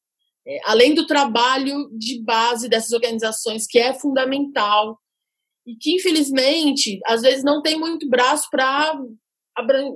É, 0.46 0.60
além 0.66 0.94
do 0.94 1.08
trabalho 1.08 1.90
de 1.98 2.22
base 2.26 2.68
dessas 2.68 2.92
organizações, 2.92 3.66
que 3.66 3.80
é 3.80 3.94
fundamental, 3.94 5.00
e 5.66 5.78
que, 5.78 5.96
infelizmente, 5.96 7.00
às 7.06 7.22
vezes 7.22 7.42
não 7.42 7.62
tem 7.62 7.80
muito 7.80 8.06
braço 8.10 8.50
para 8.52 9.00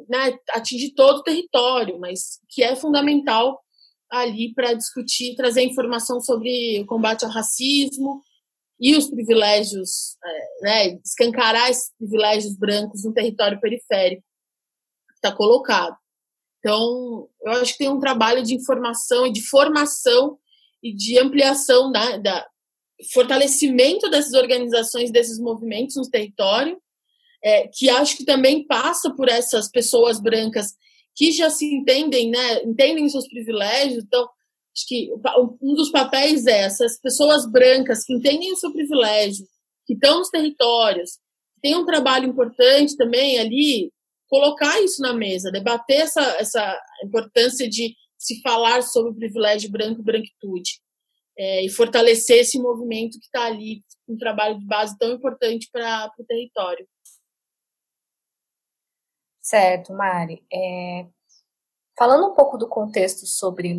né, 0.08 0.40
atingir 0.52 0.94
todo 0.94 1.18
o 1.18 1.24
território, 1.24 2.00
mas 2.00 2.40
que 2.48 2.64
é 2.64 2.74
fundamental 2.74 3.60
ali 4.10 4.54
para 4.54 4.74
discutir, 4.74 5.36
trazer 5.36 5.62
informação 5.62 6.22
sobre 6.22 6.80
o 6.80 6.86
combate 6.86 7.26
ao 7.26 7.32
racismo 7.32 8.24
e 8.80 8.96
os 8.96 9.10
privilégios, 9.10 10.16
é, 10.24 10.62
né, 10.62 11.00
escancarar 11.04 11.70
esses 11.70 11.92
privilégios 11.98 12.56
brancos 12.56 13.04
no 13.04 13.14
território 13.14 13.60
periférico 13.60 14.24
que 15.10 15.16
está 15.16 15.36
colocado. 15.36 15.96
Então, 16.60 17.28
eu 17.44 17.52
acho 17.54 17.74
que 17.74 17.80
tem 17.80 17.90
um 17.90 18.00
trabalho 18.00 18.44
de 18.44 18.56
informação 18.56 19.26
e 19.26 19.32
de 19.32 19.42
formação 19.42 20.38
e 20.82 20.94
de 20.94 21.18
ampliação 21.20 21.92
da, 21.92 22.18
da 22.18 22.48
fortalecimento 23.14 24.10
dessas 24.10 24.34
organizações, 24.34 25.12
desses 25.12 25.40
movimentos 25.40 25.96
no 25.96 26.10
território, 26.10 26.78
é, 27.44 27.68
que 27.68 27.90
acho 27.90 28.18
que 28.18 28.26
também 28.26 28.66
passa 28.66 29.14
por 29.14 29.30
essas 29.30 29.70
pessoas 29.70 30.20
brancas 30.20 30.74
que 31.16 31.32
já 31.32 31.50
se 31.50 31.66
entendem, 31.66 32.30
né, 32.30 32.64
entendem 32.64 33.08
seus 33.10 33.28
privilégios. 33.28 34.04
Então, 34.04 34.28
acho 34.76 34.88
que 34.88 35.12
um 35.62 35.74
dos 35.74 35.92
papéis 35.92 36.46
é 36.46 36.62
essas 36.62 37.00
pessoas 37.00 37.50
brancas 37.50 38.04
que 38.04 38.14
entendem 38.14 38.52
o 38.52 38.56
seu 38.56 38.72
privilégio, 38.72 39.46
que 39.86 39.94
estão 39.94 40.20
nos 40.20 40.30
territórios, 40.30 41.12
que 41.56 41.62
têm 41.62 41.76
um 41.76 41.86
trabalho 41.86 42.28
importante 42.28 42.96
também 42.96 43.40
ali, 43.40 43.92
colocar 44.28 44.80
isso 44.82 45.02
na 45.02 45.14
mesa, 45.14 45.52
debater 45.52 46.02
essa, 46.02 46.22
essa 46.40 46.80
importância 47.04 47.68
de 47.68 47.96
se 48.18 48.42
falar 48.42 48.84
sobre 48.84 49.12
o 49.12 49.16
privilégio 49.16 49.72
branco 49.72 50.02
e 50.02 50.04
branquitude. 50.04 50.80
É, 51.42 51.64
e 51.64 51.70
fortalecer 51.70 52.40
esse 52.40 52.60
movimento 52.60 53.18
que 53.18 53.26
está 53.26 53.46
ali, 53.46 53.82
um 54.10 54.18
trabalho 54.18 54.60
de 54.60 54.66
base 54.66 54.98
tão 54.98 55.14
importante 55.14 55.70
para 55.72 56.12
o 56.20 56.26
território. 56.26 56.86
Certo, 59.40 59.94
Mari. 59.94 60.44
É, 60.52 61.08
falando 61.98 62.30
um 62.30 62.36
pouco 62.36 62.58
do 62.58 62.68
contexto 62.68 63.26
sobre 63.26 63.74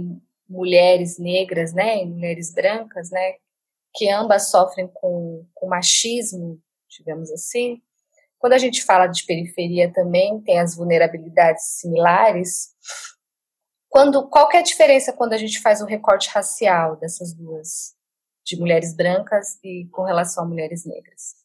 mulheres 0.50 1.18
negras, 1.18 1.72
né, 1.72 2.02
e 2.02 2.06
mulheres 2.06 2.52
brancas, 2.52 3.10
né, 3.10 3.34
que 3.94 4.10
ambas 4.10 4.50
sofrem 4.50 4.88
com, 4.92 5.46
com 5.54 5.68
machismo, 5.68 6.60
digamos 6.88 7.30
assim. 7.30 7.80
Quando 8.38 8.54
a 8.54 8.58
gente 8.58 8.82
fala 8.82 9.06
de 9.06 9.24
periferia 9.24 9.92
também 9.92 10.40
tem 10.40 10.58
as 10.58 10.74
vulnerabilidades 10.74 11.78
similares. 11.78 12.70
Quando, 13.88 14.28
qual 14.28 14.50
é 14.52 14.58
a 14.58 14.62
diferença 14.62 15.12
quando 15.12 15.32
a 15.34 15.38
gente 15.38 15.60
faz 15.60 15.80
o 15.80 15.86
recorte 15.86 16.28
racial 16.30 16.96
dessas 16.96 17.34
duas, 17.34 17.94
de 18.44 18.58
mulheres 18.58 18.94
brancas 18.94 19.58
e 19.62 19.86
com 19.92 20.02
relação 20.02 20.44
a 20.44 20.48
mulheres 20.48 20.84
negras? 20.84 21.39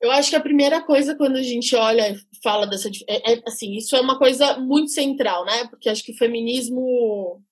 Eu 0.00 0.10
acho 0.10 0.30
que 0.30 0.36
a 0.36 0.40
primeira 0.40 0.82
coisa 0.82 1.14
quando 1.14 1.36
a 1.36 1.42
gente 1.42 1.76
olha 1.76 2.10
e 2.10 2.18
fala 2.42 2.66
dessa. 2.66 2.88
É, 3.06 3.32
é, 3.32 3.42
assim, 3.46 3.76
isso 3.76 3.94
é 3.94 4.00
uma 4.00 4.18
coisa 4.18 4.58
muito 4.58 4.90
central, 4.90 5.44
né? 5.44 5.66
Porque 5.68 5.88
acho 5.88 6.02
que 6.02 6.12
o 6.12 6.16
feminismo. 6.16 7.42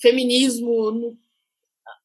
Feminismo. 0.00 0.90
No 0.92 1.18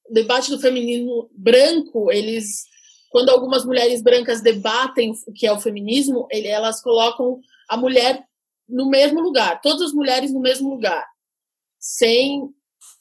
debate 0.09 0.49
do 0.49 0.59
feminismo 0.59 1.29
branco, 1.33 2.12
eles. 2.12 2.67
Quando 3.12 3.29
algumas 3.29 3.65
mulheres 3.65 4.03
brancas 4.03 4.41
debatem 4.41 5.13
o 5.27 5.33
que 5.33 5.47
é 5.47 5.51
o 5.51 5.59
feminismo, 5.59 6.27
ele, 6.29 6.47
elas 6.47 6.81
colocam 6.81 7.39
a 7.67 7.75
mulher 7.75 8.23
no 8.67 8.88
mesmo 8.88 9.19
lugar, 9.19 9.59
todas 9.62 9.81
as 9.81 9.93
mulheres 9.93 10.31
no 10.31 10.39
mesmo 10.39 10.69
lugar, 10.69 11.03
sem 11.79 12.53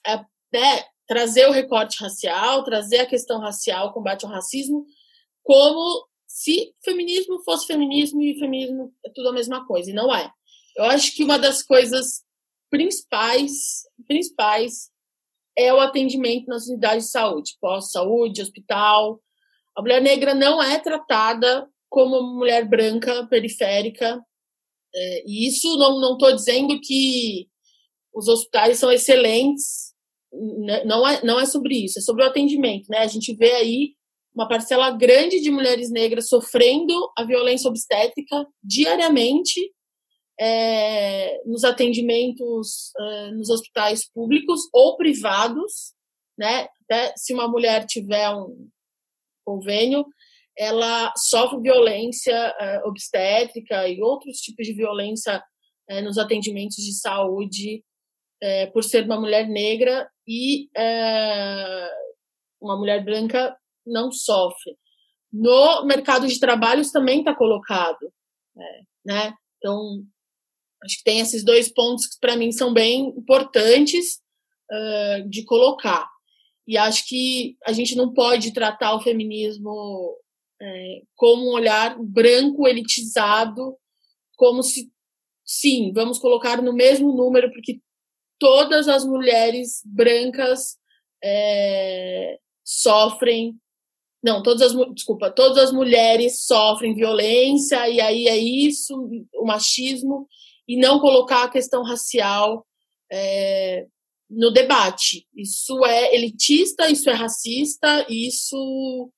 é, 0.07 0.17
né, 0.51 0.85
trazer 1.07 1.47
o 1.47 1.53
recorte 1.53 2.03
racial, 2.03 2.65
trazer 2.65 3.01
a 3.01 3.07
questão 3.07 3.39
racial, 3.39 3.93
combate 3.93 4.25
ao 4.25 4.31
racismo, 4.31 4.87
como 5.49 6.07
se 6.27 6.75
feminismo 6.85 7.43
fosse 7.43 7.67
feminismo 7.67 8.21
e 8.21 8.39
feminismo 8.39 8.93
é 9.03 9.09
tudo 9.09 9.31
a 9.31 9.33
mesma 9.33 9.67
coisa, 9.67 9.91
e 9.91 9.95
não 9.95 10.15
é. 10.15 10.31
Eu 10.77 10.85
acho 10.85 11.17
que 11.17 11.25
uma 11.25 11.39
das 11.39 11.63
coisas 11.63 12.23
principais, 12.71 13.85
principais 14.07 14.91
é 15.57 15.73
o 15.73 15.81
atendimento 15.81 16.49
nas 16.49 16.67
unidades 16.67 17.07
de 17.07 17.13
saúde, 17.13 17.57
pós-saúde, 17.59 18.43
hospital. 18.43 19.23
A 19.75 19.81
mulher 19.81 20.03
negra 20.03 20.35
não 20.35 20.63
é 20.63 20.79
tratada 20.79 21.67
como 21.89 22.23
mulher 22.23 22.69
branca 22.69 23.27
periférica. 23.27 24.23
É, 24.95 25.25
e 25.27 25.49
isso 25.49 25.79
não 25.79 26.13
estou 26.13 26.37
dizendo 26.37 26.79
que 26.79 27.49
os 28.13 28.29
hospitais 28.29 28.79
são 28.79 28.93
excelentes, 28.93 29.95
né, 30.31 30.85
não 30.85 31.09
é, 31.09 31.25
não 31.25 31.41
é 31.41 31.47
sobre 31.47 31.87
isso, 31.87 31.99
é 31.99 32.03
sobre 32.03 32.23
o 32.23 32.27
atendimento. 32.27 32.87
Né? 32.91 32.99
A 32.99 33.07
gente 33.07 33.35
vê 33.35 33.53
aí 33.53 33.98
uma 34.35 34.49
parcela 34.49 34.91
grande 34.91 35.41
de 35.41 35.51
mulheres 35.51 35.91
negras 35.91 36.29
sofrendo 36.29 36.95
a 37.17 37.25
violência 37.25 37.69
obstétrica 37.69 38.47
diariamente 38.63 39.73
é, 40.41 41.43
nos 41.45 41.65
atendimentos 41.65 42.93
é, 42.97 43.31
nos 43.33 43.51
hospitais 43.51 44.09
públicos 44.09 44.61
ou 44.73 44.97
privados, 44.97 45.95
né? 46.39 46.69
Até 46.85 47.13
se 47.17 47.35
uma 47.35 47.49
mulher 47.49 47.85
tiver 47.87 48.31
um 48.31 48.69
convênio, 49.45 50.07
ela 50.57 51.13
sofre 51.17 51.61
violência 51.61 52.33
é, 52.33 52.83
obstétrica 52.85 53.89
e 53.89 54.01
outros 54.01 54.39
tipos 54.39 54.67
de 54.67 54.73
violência 54.73 55.43
é, 55.89 56.01
nos 56.03 56.19
atendimentos 56.19 56.77
de 56.77 56.93
saúde 56.93 57.83
é, 58.41 58.67
por 58.67 58.85
ser 58.85 59.05
uma 59.05 59.21
mulher 59.21 59.49
negra 59.49 60.09
e 60.27 60.69
é, 60.77 61.91
uma 62.61 62.77
mulher 62.77 63.05
branca 63.05 63.57
não 63.89 64.13
sofre. 64.13 64.77
No 65.33 65.85
mercado 65.85 66.27
de 66.27 66.39
trabalho 66.39 66.81
isso 66.81 66.93
também 66.93 67.21
está 67.21 67.35
colocado, 67.35 68.13
né? 69.05 69.35
Então 69.57 70.05
Acho 70.83 70.99
que 70.99 71.05
tem 71.05 71.21
esses 71.21 71.45
dois 71.45 71.73
pontos 71.73 72.07
que 72.07 72.19
para 72.21 72.37
mim 72.37 72.53
são 72.53 72.73
bem 72.73 73.09
importantes 73.09 74.21
uh, 74.71 75.29
de 75.29 75.45
colocar. 75.45 76.09
E 76.67 76.77
acho 76.77 77.07
que 77.07 77.57
a 77.65 77.73
gente 77.73 77.97
não 77.97 78.13
pode 78.13 78.53
tratar 78.53 78.95
o 78.95 79.01
feminismo 79.01 80.17
é, 80.61 81.03
como 81.17 81.51
um 81.51 81.55
olhar 81.55 81.97
branco, 81.99 82.69
elitizado, 82.69 83.77
como 84.37 84.63
se, 84.63 84.91
sim, 85.45 85.93
vamos 85.93 86.19
colocar 86.19 86.61
no 86.61 86.75
mesmo 86.75 87.17
número, 87.17 87.51
porque 87.53 87.81
todas 88.39 88.87
as 88.87 89.05
mulheres 89.05 89.83
brancas 89.85 90.77
é, 91.25 92.39
sofrem. 92.63 93.57
Não, 94.23 94.43
todas 94.43 94.63
as, 94.63 94.95
desculpa, 94.95 95.31
todas 95.31 95.59
as 95.59 95.73
mulheres 95.73 96.45
sofrem 96.45 96.95
violência, 96.95 97.89
e 97.89 98.01
aí 98.01 98.27
é 98.27 98.37
isso, 98.37 99.09
o 99.35 99.47
machismo, 99.47 100.27
e 100.67 100.77
não 100.77 100.99
colocar 100.99 101.45
a 101.45 101.51
questão 101.51 101.83
racial 101.83 102.67
é, 103.11 103.87
no 104.29 104.51
debate. 104.51 105.27
Isso 105.35 105.85
é 105.85 106.15
elitista, 106.15 106.91
isso 106.91 107.09
é 107.09 107.15
racista, 107.15 108.05
isso 108.09 109.11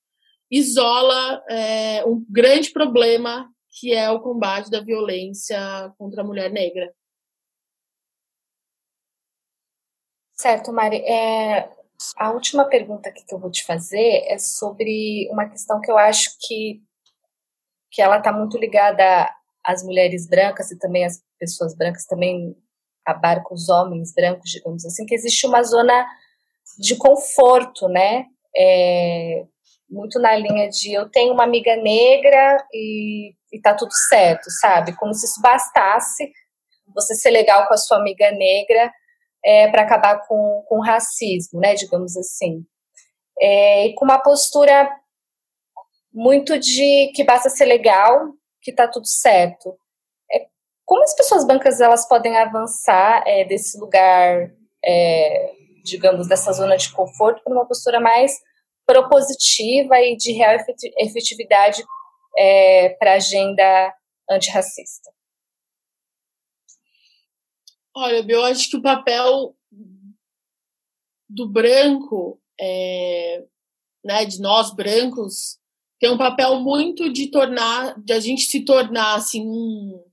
isola 0.51 1.43
é, 1.49 2.05
um 2.05 2.25
grande 2.29 2.71
problema 2.73 3.49
que 3.71 3.95
é 3.95 4.11
o 4.11 4.21
combate 4.21 4.69
da 4.69 4.81
violência 4.81 5.59
contra 5.97 6.23
a 6.23 6.25
mulher 6.25 6.51
negra. 6.51 6.93
Certo, 10.33 10.73
Mari. 10.73 10.97
É, 10.99 11.71
a 12.17 12.31
última 12.31 12.65
pergunta 12.65 13.13
que 13.13 13.23
eu 13.33 13.39
vou 13.39 13.51
te 13.51 13.65
fazer 13.65 14.25
é 14.27 14.39
sobre 14.39 15.29
uma 15.31 15.49
questão 15.49 15.81
que 15.81 15.91
eu 15.91 15.99
acho 15.99 16.31
que, 16.41 16.81
que 17.91 18.01
ela 18.01 18.19
está 18.19 18.33
muito 18.33 18.59
ligada 18.59 19.29
às 19.65 19.83
mulheres 19.83 20.29
brancas 20.29 20.71
e 20.71 20.79
também 20.79 21.05
às 21.05 21.23
pessoas 21.39 21.77
brancas 21.77 22.07
também 22.07 22.57
abarca 23.05 23.53
os 23.53 23.69
homens 23.69 24.13
brancos, 24.15 24.51
digamos 24.51 24.85
assim, 24.85 25.05
que 25.05 25.15
existe 25.15 25.47
uma 25.47 25.63
zona 25.63 26.07
de 26.79 26.97
conforto, 26.97 27.89
né? 27.89 28.27
É, 28.57 29.45
muito 29.89 30.19
na 30.21 30.35
linha 30.37 30.69
de 30.69 30.93
eu 30.93 31.09
tenho 31.11 31.33
uma 31.35 31.45
amiga 31.45 31.77
negra 31.77 32.65
e, 32.73 33.35
e 33.53 33.61
tá 33.61 33.75
tudo 33.75 33.93
certo, 34.09 34.51
sabe? 34.61 34.97
Como 34.97 35.13
se 35.13 35.27
isso 35.27 35.41
bastasse 35.41 36.33
você 36.95 37.15
ser 37.15 37.31
legal 37.31 37.67
com 37.67 37.75
a 37.75 37.79
sua 37.79 37.99
amiga 37.99 38.31
negra 38.31 38.93
é, 39.45 39.69
para 39.69 39.83
acabar 39.83 40.27
com, 40.27 40.65
com 40.69 40.79
o 40.79 40.85
racismo, 40.85 41.61
né? 41.61 41.75
Digamos 41.75 42.17
assim. 42.17 42.65
É, 43.41 43.87
e 43.87 43.95
com 43.95 44.05
uma 44.05 44.19
postura 44.19 44.91
muito 46.13 46.59
de 46.59 47.13
que 47.15 47.25
basta 47.25 47.49
ser 47.49 47.65
legal, 47.65 48.33
que 48.61 48.73
tá 48.73 48.89
tudo 48.89 49.07
certo. 49.07 49.77
Como 50.85 51.05
as 51.05 51.15
pessoas 51.15 51.47
brancas 51.47 51.81
elas 51.81 52.07
podem 52.09 52.37
avançar 52.37 53.23
é, 53.25 53.45
desse 53.45 53.79
lugar, 53.79 54.51
é, 54.85 55.53
digamos, 55.85 56.27
dessa 56.27 56.53
zona 56.53 56.77
de 56.77 56.93
conforto 56.93 57.45
para 57.45 57.53
uma 57.53 57.65
postura 57.65 58.01
mais 58.01 58.33
propositiva 58.85 60.01
e 60.01 60.17
de 60.17 60.33
real 60.33 60.57
efetividade 60.99 61.85
é, 62.37 62.89
para 62.99 63.13
a 63.13 63.17
agenda 63.17 63.95
antirracista? 64.29 65.13
Olha, 67.95 68.25
eu 68.29 68.45
acho 68.45 68.71
que 68.71 68.77
o 68.77 68.83
papel 68.83 69.57
do 71.29 71.49
branco, 71.49 72.41
é, 72.61 73.45
né, 74.05 74.25
de 74.25 74.41
nós 74.41 74.75
brancos, 74.75 75.59
tem 75.99 76.11
um 76.11 76.19
papel 76.19 76.61
muito 76.61 77.13
de 77.13 77.29
tornar, 77.29 78.01
de 78.01 78.13
a 78.13 78.21
gente 78.21 78.43
se 78.43 78.65
tornar 78.65 79.15
assim 79.15 79.47
um 79.47 80.05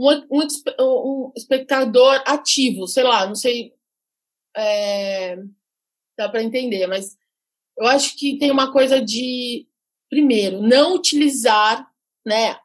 um, 0.00 0.08
um, 0.30 0.46
um 0.80 1.32
espectador 1.36 2.22
ativo, 2.26 2.86
sei 2.86 3.02
lá, 3.02 3.26
não 3.26 3.34
sei. 3.34 3.74
É, 4.56 5.36
dá 6.16 6.28
para 6.28 6.42
entender, 6.42 6.86
mas 6.86 7.16
eu 7.76 7.86
acho 7.86 8.16
que 8.16 8.38
tem 8.38 8.50
uma 8.50 8.72
coisa 8.72 9.00
de, 9.00 9.68
primeiro, 10.08 10.60
não 10.60 10.94
utilizar 10.94 11.88
né, 12.26 12.58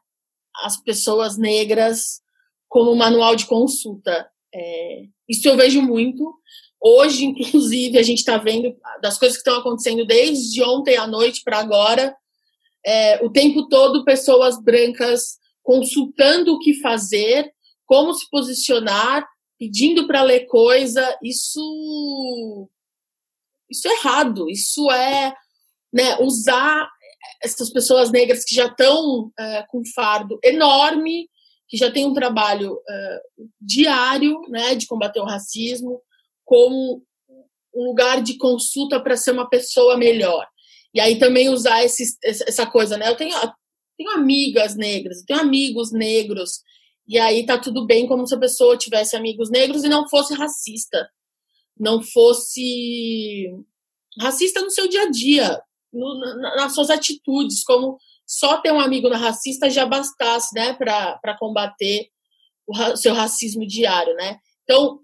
as 0.56 0.76
pessoas 0.78 1.36
negras 1.36 2.22
como 2.68 2.94
manual 2.94 3.36
de 3.36 3.46
consulta. 3.46 4.28
É, 4.54 5.04
isso 5.28 5.48
eu 5.48 5.56
vejo 5.56 5.82
muito. 5.82 6.34
Hoje, 6.80 7.24
inclusive, 7.24 7.98
a 7.98 8.02
gente 8.02 8.18
está 8.18 8.36
vendo 8.36 8.76
das 9.00 9.18
coisas 9.18 9.36
que 9.36 9.48
estão 9.48 9.60
acontecendo 9.60 10.06
desde 10.06 10.62
ontem 10.62 10.96
à 10.96 11.06
noite 11.06 11.42
para 11.44 11.58
agora. 11.58 12.16
É, 12.84 13.24
o 13.24 13.30
tempo 13.30 13.68
todo, 13.68 14.04
pessoas 14.04 14.62
brancas 14.62 15.38
consultando 15.62 16.54
o 16.54 16.58
que 16.60 16.74
fazer, 16.80 17.50
como 17.84 18.14
se 18.14 18.28
posicionar, 18.30 19.26
pedindo 19.58 20.06
para 20.06 20.22
ler 20.22 20.46
coisa, 20.46 21.18
isso 21.22 22.68
isso 23.68 23.88
é 23.88 23.92
errado, 23.94 24.48
isso 24.48 24.88
é 24.92 25.34
né, 25.92 26.16
usar 26.20 26.88
essas 27.42 27.68
pessoas 27.70 28.12
negras 28.12 28.44
que 28.44 28.54
já 28.54 28.66
estão 28.66 29.32
é, 29.36 29.64
com 29.68 29.82
fardo 29.92 30.38
enorme, 30.42 31.28
que 31.68 31.76
já 31.76 31.90
tem 31.90 32.06
um 32.06 32.14
trabalho 32.14 32.80
é, 32.88 33.20
diário 33.60 34.40
né, 34.48 34.74
de 34.74 34.86
combater 34.86 35.20
o 35.20 35.24
racismo, 35.24 36.00
como 36.44 37.02
um 37.74 37.84
lugar 37.84 38.22
de 38.22 38.36
consulta 38.38 39.00
para 39.00 39.16
ser 39.16 39.32
uma 39.32 39.48
pessoa 39.48 39.96
melhor. 39.96 40.46
E 40.94 41.00
aí 41.00 41.18
também 41.18 41.48
usar 41.48 41.84
esse, 41.84 42.16
essa 42.24 42.64
coisa, 42.64 42.96
né? 42.96 43.08
Eu 43.08 43.16
tenho 43.16 43.34
tenho 43.96 44.10
amigas 44.10 44.76
negras, 44.76 45.22
tenho 45.26 45.40
amigos 45.40 45.90
negros, 45.90 46.60
e 47.08 47.18
aí 47.18 47.46
tá 47.46 47.58
tudo 47.58 47.86
bem 47.86 48.06
como 48.06 48.26
se 48.26 48.34
a 48.34 48.38
pessoa 48.38 48.76
tivesse 48.76 49.16
amigos 49.16 49.50
negros 49.50 49.84
e 49.84 49.88
não 49.88 50.08
fosse 50.08 50.34
racista, 50.34 51.08
não 51.78 52.02
fosse 52.02 53.50
racista 54.20 54.60
no 54.60 54.70
seu 54.70 54.88
dia 54.88 55.02
a 55.02 55.10
dia, 55.10 55.62
no, 55.96 56.18
nas 56.56 56.74
suas 56.74 56.90
atitudes, 56.90 57.64
como 57.64 57.98
só 58.26 58.60
ter 58.60 58.72
um 58.72 58.80
amigo 58.80 59.08
na 59.08 59.16
racista 59.16 59.70
já 59.70 59.86
bastasse, 59.86 60.54
né, 60.54 60.72
para 60.74 61.36
combater 61.38 62.08
o 62.66 62.96
seu 62.96 63.14
racismo 63.14 63.66
diário, 63.66 64.14
né? 64.16 64.38
Então, 64.64 65.00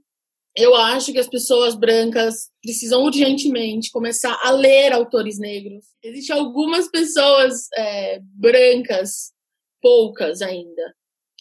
eu 0.57 0.75
acho 0.75 1.13
que 1.13 1.19
as 1.19 1.29
pessoas 1.29 1.75
brancas 1.75 2.51
precisam 2.63 3.03
urgentemente 3.05 3.91
começar 3.91 4.39
a 4.43 4.51
ler 4.51 4.93
autores 4.93 5.39
negros. 5.39 5.87
Existem 6.03 6.37
algumas 6.37 6.91
pessoas 6.91 7.69
é, 7.75 8.21
brancas, 8.21 9.33
poucas 9.81 10.43
ainda, 10.43 10.95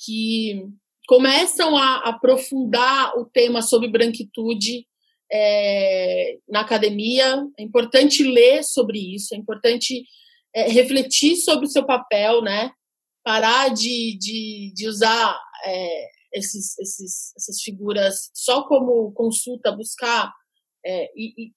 que 0.06 0.66
começam 1.08 1.76
a 1.76 2.10
aprofundar 2.10 3.18
o 3.18 3.26
tema 3.26 3.62
sobre 3.62 3.90
branquitude 3.90 4.86
é, 5.32 6.38
na 6.50 6.62
academia. 6.62 7.44
É 7.58 7.64
importante 7.64 8.24
ler 8.24 8.64
sobre 8.64 9.16
isso, 9.16 9.34
é 9.34 9.38
importante 9.38 10.04
é, 10.54 10.70
refletir 10.70 11.36
sobre 11.38 11.66
o 11.66 11.70
seu 11.70 11.86
papel, 11.86 12.42
né? 12.42 12.72
parar 13.24 13.70
de, 13.70 14.18
de, 14.20 14.74
de 14.76 14.88
usar 14.88 15.40
é, 15.66 16.08
esses, 16.34 16.78
esses, 16.80 17.34
essas 17.36 17.62
figuras 17.62 18.32
só 18.34 18.68
como 18.68 19.12
consulta, 19.14 19.72
buscar 19.72 20.32
é, 20.86 21.06
e, 21.16 21.34
e, 21.38 21.52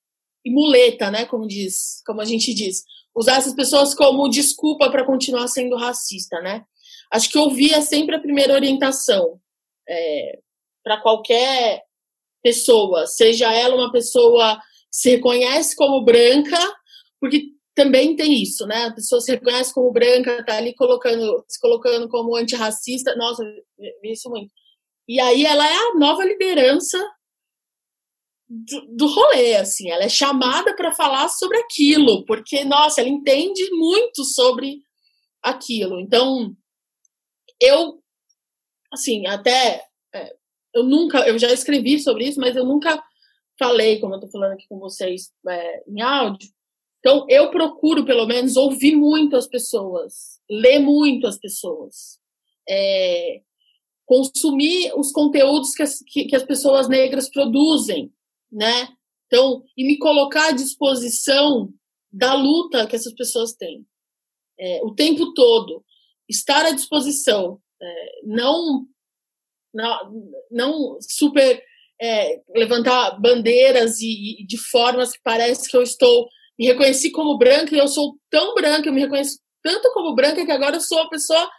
e, 0.45 0.51
muleta, 0.51 1.11
né, 1.11 1.25
como 1.25 1.47
diz, 1.47 2.03
como 2.07 2.21
a 2.21 2.25
gente 2.25 2.53
diz, 2.53 2.83
usar 3.15 3.37
essas 3.37 3.55
pessoas 3.55 3.95
como 3.95 4.29
desculpa 4.29 4.91
para 4.91 5.07
continuar 5.07 5.49
sendo 5.49 5.77
racista, 5.77 6.41
né? 6.41 6.65
Acho 7.13 7.31
que 7.31 7.39
ouvir 7.39 7.73
é 7.73 7.81
sempre 7.81 8.17
a 8.17 8.21
primeira 8.21 8.55
orientação 8.55 9.41
é, 9.89 10.41
para 10.83 11.01
qualquer 11.01 11.83
pessoa, 12.45 13.07
seja 13.07 13.53
ela 13.53 13.75
uma 13.75 13.91
pessoa 13.91 14.57
que 14.57 14.63
se 14.93 15.11
reconhece 15.11 15.75
como 15.75 16.05
branca, 16.05 16.59
porque 17.19 17.55
também 17.75 18.15
tem 18.15 18.41
isso, 18.41 18.67
né? 18.67 18.85
A 18.85 18.93
pessoa 18.93 19.21
se 19.21 19.33
reconhece 19.33 19.75
como 19.75 19.91
branca, 19.91 20.45
tá 20.45 20.57
ali 20.57 20.75
colocando, 20.75 21.45
se 21.49 21.59
colocando 21.59 22.09
como 22.09 22.37
antirracista. 22.37 23.17
Nossa, 23.17 23.43
isso 24.05 24.31
muito. 24.31 24.53
E 25.09 25.19
aí 25.19 25.45
ela 25.45 25.67
é 25.67 25.75
a 25.75 25.95
nova 25.95 26.25
liderança 26.25 26.99
do, 28.49 28.87
do 28.95 29.07
rolê, 29.07 29.57
assim. 29.57 29.91
Ela 29.91 30.05
é 30.05 30.09
chamada 30.09 30.75
para 30.77 30.95
falar 30.95 31.29
sobre 31.29 31.59
aquilo, 31.59 32.25
porque, 32.27 32.65
nossa, 32.65 33.01
ela 33.01 33.11
entende 33.11 33.69
muito 33.73 34.25
sobre 34.25 34.83
aquilo. 35.43 35.99
Então, 35.99 36.55
eu, 37.61 38.01
assim, 38.93 39.27
até. 39.27 39.85
Eu 40.75 40.83
nunca. 40.83 41.27
Eu 41.29 41.39
já 41.39 41.53
escrevi 41.53 41.99
sobre 42.01 42.29
isso, 42.29 42.41
mas 42.41 42.57
eu 42.57 42.65
nunca 42.65 43.03
falei, 43.59 44.01
como 44.01 44.15
eu 44.15 44.21
tô 44.21 44.29
falando 44.29 44.53
aqui 44.53 44.67
com 44.69 44.79
vocês 44.79 45.31
é, 45.49 45.85
em 45.89 46.01
áudio. 46.01 46.49
Então, 46.99 47.27
eu 47.29 47.51
procuro, 47.51 48.05
pelo 48.05 48.27
menos, 48.27 48.57
ouvir 48.57 48.97
muito 48.97 49.37
as 49.37 49.47
pessoas, 49.47 50.41
ler 50.51 50.79
muito 50.79 51.27
as 51.27 51.39
pessoas. 51.39 52.19
É, 52.69 53.43
consumir 54.07 54.93
os 54.97 55.13
conteúdos 55.13 55.75
que 55.75 55.83
as, 55.83 55.99
que, 56.01 56.25
que 56.25 56.37
as 56.37 56.43
pessoas 56.43 56.89
negras 56.89 57.31
produzem, 57.31 58.13
né? 58.51 58.89
Então, 59.27 59.63
e 59.77 59.85
me 59.85 59.99
colocar 59.99 60.49
à 60.49 60.53
disposição 60.53 61.73
da 62.13 62.35
luta 62.35 62.87
que 62.87 62.97
essas 62.97 63.13
pessoas 63.13 63.53
têm. 63.53 63.87
É, 64.59 64.81
o 64.83 64.95
tempo 64.95 65.35
todo. 65.35 65.85
Estar 66.29 66.65
à 66.65 66.71
disposição. 66.71 67.61
É, 67.83 68.21
não, 68.25 68.87
não, 69.75 70.31
não 70.51 70.99
super 71.01 71.63
é, 72.01 72.41
levantar 72.55 73.21
bandeiras 73.21 74.01
e, 74.01 74.43
e, 74.43 74.47
de 74.47 74.57
formas 74.57 75.13
que 75.13 75.21
parece 75.23 75.69
que 75.69 75.77
eu 75.77 75.83
estou. 75.83 76.29
Me 76.59 76.67
reconheci 76.67 77.11
como 77.11 77.37
branca 77.37 77.75
e 77.75 77.79
eu 77.79 77.89
sou 77.89 78.17
tão 78.31 78.55
branca, 78.55 78.89
eu 78.89 78.93
me 78.93 79.01
reconheço 79.01 79.39
tanto 79.63 79.91
como 79.93 80.15
branca 80.15 80.45
que 80.45 80.53
agora 80.53 80.77
eu 80.77 80.81
sou 80.81 80.99
uma 80.99 81.11
pessoa 81.11 81.51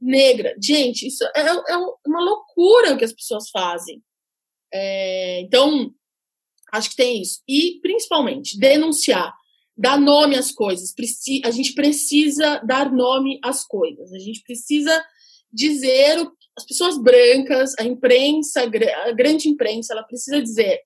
negra. 0.00 0.54
Gente, 0.62 1.06
isso 1.06 1.24
é, 1.34 1.40
é 1.40 1.76
uma 2.06 2.20
loucura 2.20 2.92
o 2.92 2.98
que 2.98 3.04
as 3.04 3.12
pessoas 3.12 3.48
fazem. 3.50 4.02
É, 4.72 5.40
então, 5.40 5.90
acho 6.72 6.90
que 6.90 6.96
tem 6.96 7.22
isso. 7.22 7.40
E, 7.48 7.80
principalmente, 7.80 8.58
denunciar. 8.58 9.32
Dar 9.76 9.98
nome 9.98 10.36
às 10.36 10.52
coisas. 10.52 10.94
A 11.44 11.50
gente 11.50 11.74
precisa 11.74 12.58
dar 12.58 12.92
nome 12.92 13.40
às 13.42 13.66
coisas. 13.66 14.12
A 14.12 14.18
gente 14.18 14.40
precisa 14.42 15.04
dizer 15.52 16.20
o 16.20 16.30
as 16.56 16.64
pessoas 16.64 16.96
brancas, 16.96 17.74
a 17.78 17.84
imprensa, 17.84 18.62
a 18.62 19.12
grande 19.12 19.48
imprensa, 19.48 19.92
ela 19.92 20.04
precisa 20.04 20.40
dizer 20.40 20.80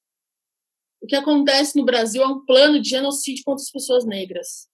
o 1.00 1.07
que 1.07 1.16
acontece 1.16 1.76
no 1.76 1.85
Brasil 1.85 2.22
é 2.22 2.26
um 2.26 2.44
plano 2.44 2.81
de 2.81 2.90
genocídio 2.90 3.44
contra 3.44 3.62
as 3.62 3.70
pessoas 3.70 4.04
negras. 4.04 4.68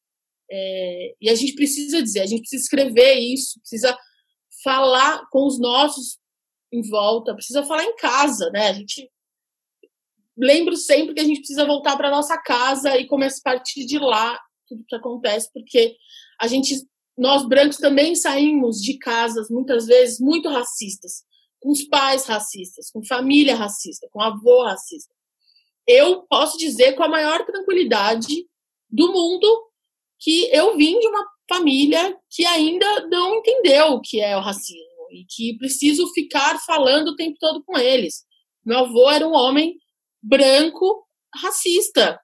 É, 0.51 1.15
e 1.21 1.29
a 1.29 1.35
gente 1.35 1.55
precisa 1.55 2.03
dizer, 2.03 2.21
a 2.21 2.27
gente 2.27 2.41
precisa 2.41 2.63
escrever 2.63 3.15
isso, 3.19 3.61
precisa 3.61 3.97
falar 4.63 5.29
com 5.31 5.47
os 5.47 5.59
nossos 5.59 6.19
em 6.73 6.83
volta, 6.83 7.35
precisa 7.35 7.63
falar 7.63 7.85
em 7.85 7.97
casa, 7.97 8.51
né? 8.51 8.69
A 8.69 8.73
gente 8.73 9.11
lembro 10.37 10.77
sempre 10.77 11.15
que 11.15 11.21
a 11.21 11.25
gente 11.25 11.39
precisa 11.39 11.65
voltar 11.65 11.97
para 11.97 12.11
nossa 12.11 12.37
casa 12.39 12.97
e 12.99 13.07
começar 13.07 13.41
a 13.41 13.55
partir 13.55 13.87
de 13.87 13.99
lá 13.99 14.39
tudo 14.67 14.85
que 14.89 14.97
acontece, 14.97 15.51
porque 15.53 15.97
a 16.41 16.47
gente, 16.47 16.75
nós 17.17 17.47
brancos 17.47 17.77
também 17.77 18.15
saímos 18.15 18.81
de 18.81 18.99
casas 18.99 19.49
muitas 19.49 19.87
vezes 19.87 20.19
muito 20.19 20.49
racistas, 20.49 21.23
com 21.61 21.71
os 21.71 21.85
pais 21.85 22.27
racistas, 22.27 22.91
com 22.91 23.05
família 23.05 23.55
racista, 23.55 24.09
com 24.13 24.21
avô 24.21 24.65
racista. 24.65 25.13
Eu 25.87 26.23
posso 26.23 26.59
dizer 26.59 26.95
com 26.95 27.03
a 27.03 27.09
maior 27.09 27.45
tranquilidade 27.45 28.47
do 28.91 29.13
mundo 29.13 29.47
que 30.19 30.49
eu 30.53 30.77
vim 30.77 30.99
de 30.99 31.07
uma 31.07 31.27
família 31.49 32.17
que 32.31 32.45
ainda 32.45 33.07
não 33.09 33.37
entendeu 33.37 33.93
o 33.93 34.01
que 34.01 34.21
é 34.21 34.37
o 34.37 34.41
racismo 34.41 35.09
e 35.11 35.25
que 35.29 35.57
preciso 35.59 36.11
ficar 36.13 36.59
falando 36.65 37.09
o 37.09 37.17
tempo 37.17 37.37
todo 37.39 37.63
com 37.65 37.79
eles. 37.79 38.25
Meu 38.65 38.81
avô 38.81 39.11
era 39.11 39.27
um 39.27 39.35
homem 39.35 39.77
branco 40.23 41.07
racista 41.35 42.19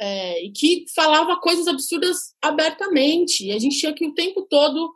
é, 0.00 0.44
e 0.44 0.52
que 0.52 0.84
falava 0.94 1.40
coisas 1.40 1.66
absurdas 1.66 2.34
abertamente. 2.42 3.46
E 3.46 3.52
a 3.52 3.58
gente 3.58 3.78
tinha 3.78 3.94
que 3.94 4.06
o 4.06 4.14
tempo 4.14 4.42
todo 4.42 4.92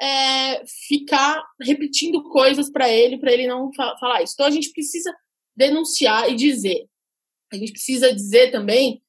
é, 0.00 0.64
ficar 0.88 1.42
repetindo 1.60 2.22
coisas 2.24 2.70
para 2.70 2.88
ele, 2.88 3.18
para 3.18 3.32
ele 3.32 3.46
não 3.46 3.72
fa 3.74 3.96
falar 3.98 4.22
isso. 4.22 4.34
Então 4.34 4.46
a 4.46 4.50
gente 4.50 4.72
precisa 4.72 5.14
denunciar 5.56 6.30
e 6.30 6.36
dizer. 6.36 6.86
A 7.52 7.56
gente 7.56 7.72
precisa 7.72 8.12
dizer 8.12 8.50
também 8.50 9.02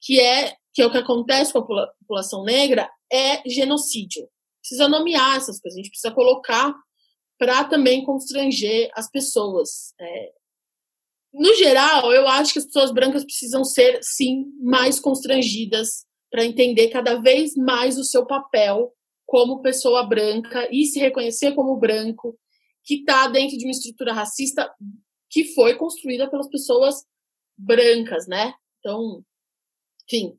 que 0.00 0.20
é 0.20 0.54
que 0.72 0.82
é 0.82 0.86
o 0.86 0.90
que 0.90 0.98
acontece 0.98 1.52
com 1.52 1.58
a 1.58 1.86
população 1.98 2.44
negra 2.44 2.88
é 3.12 3.48
genocídio. 3.48 4.28
Precisa 4.60 4.88
nomear 4.88 5.36
essas 5.36 5.58
coisas, 5.60 5.76
a 5.76 5.82
gente 5.82 5.90
precisa 5.90 6.14
colocar 6.14 6.72
para 7.36 7.64
também 7.64 8.04
constranger 8.04 8.90
as 8.94 9.10
pessoas. 9.10 9.92
É, 9.98 10.32
no 11.32 11.54
geral, 11.54 12.12
eu 12.12 12.26
acho 12.26 12.52
que 12.52 12.58
as 12.58 12.66
pessoas 12.66 12.92
brancas 12.92 13.24
precisam 13.24 13.64
ser, 13.64 14.00
sim, 14.02 14.46
mais 14.60 14.98
constrangidas 14.98 16.04
para 16.30 16.44
entender 16.44 16.88
cada 16.88 17.16
vez 17.16 17.54
mais 17.56 17.98
o 17.98 18.04
seu 18.04 18.26
papel 18.26 18.92
como 19.26 19.62
pessoa 19.62 20.04
branca 20.04 20.68
e 20.72 20.86
se 20.86 20.98
reconhecer 20.98 21.54
como 21.54 21.76
branco, 21.76 22.38
que 22.84 22.96
está 22.96 23.28
dentro 23.28 23.56
de 23.56 23.64
uma 23.64 23.70
estrutura 23.70 24.12
racista 24.12 24.68
que 25.28 25.54
foi 25.54 25.76
construída 25.76 26.28
pelas 26.28 26.48
pessoas 26.48 27.04
brancas, 27.56 28.26
né? 28.26 28.52
Então, 28.78 29.24
enfim, 30.04 30.36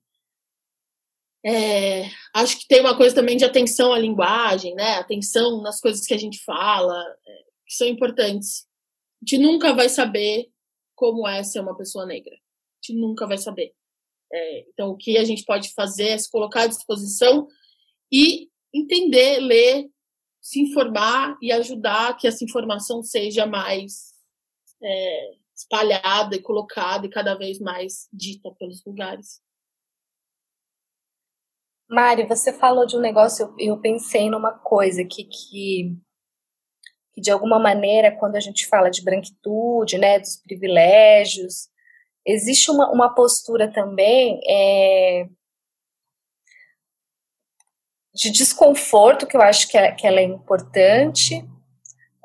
é, 1.43 2.09
acho 2.35 2.59
que 2.59 2.67
tem 2.67 2.81
uma 2.81 2.95
coisa 2.95 3.15
também 3.15 3.37
de 3.37 3.45
atenção 3.45 3.93
à 3.93 3.99
linguagem, 3.99 4.75
né? 4.75 4.95
Atenção 4.95 5.61
nas 5.61 5.79
coisas 5.79 6.05
que 6.05 6.13
a 6.13 6.17
gente 6.17 6.43
fala, 6.43 7.01
é, 7.25 7.31
que 7.65 7.73
são 7.75 7.87
importantes. 7.87 8.65
A 9.21 9.25
gente 9.25 9.41
nunca 9.41 9.73
vai 9.73 9.87
saber 9.87 10.50
como 11.01 11.27
é 11.27 11.43
ser 11.43 11.61
uma 11.61 11.75
pessoa 11.75 12.05
negra. 12.05 12.35
A 12.35 12.85
gente 12.85 13.01
nunca 13.01 13.25
vai 13.25 13.39
saber. 13.39 13.73
É, 14.31 14.59
então, 14.69 14.91
o 14.91 14.95
que 14.95 15.17
a 15.17 15.23
gente 15.23 15.43
pode 15.43 15.73
fazer 15.73 16.09
é 16.09 16.17
se 16.19 16.29
colocar 16.29 16.61
à 16.61 16.67
disposição 16.67 17.47
e 18.11 18.51
entender, 18.71 19.39
ler, 19.39 19.89
se 20.39 20.61
informar 20.61 21.35
e 21.41 21.51
ajudar 21.51 22.15
que 22.17 22.27
essa 22.27 22.43
informação 22.43 23.01
seja 23.01 23.47
mais 23.47 24.13
é, 24.79 25.31
espalhada 25.55 26.35
e 26.35 26.41
colocada 26.41 27.07
e 27.07 27.09
cada 27.09 27.33
vez 27.33 27.57
mais 27.57 28.07
dita 28.13 28.51
pelos 28.59 28.85
lugares. 28.85 29.41
Mari, 31.89 32.27
você 32.27 32.53
falou 32.53 32.85
de 32.85 32.95
um 32.95 33.01
negócio, 33.01 33.55
eu, 33.57 33.81
pensei 33.81 34.29
numa 34.29 34.51
coisa 34.51 35.03
que, 35.03 35.23
que, 35.23 35.97
que, 37.13 37.21
de 37.21 37.31
alguma 37.31 37.59
maneira, 37.59 38.11
quando 38.11 38.35
a 38.35 38.39
gente 38.39 38.67
fala 38.67 38.89
de 38.89 39.03
branquitude, 39.03 39.97
né, 39.97 40.19
dos 40.19 40.37
privilégios, 40.37 41.69
existe 42.25 42.71
uma, 42.71 42.89
uma 42.91 43.13
postura 43.13 43.71
também 43.71 44.39
é, 44.47 45.27
de 48.13 48.31
desconforto, 48.31 49.25
que 49.27 49.35
eu 49.35 49.41
acho 49.41 49.67
que, 49.67 49.77
é, 49.77 49.91
que 49.91 50.05
ela 50.05 50.19
é 50.19 50.23
importante, 50.23 51.45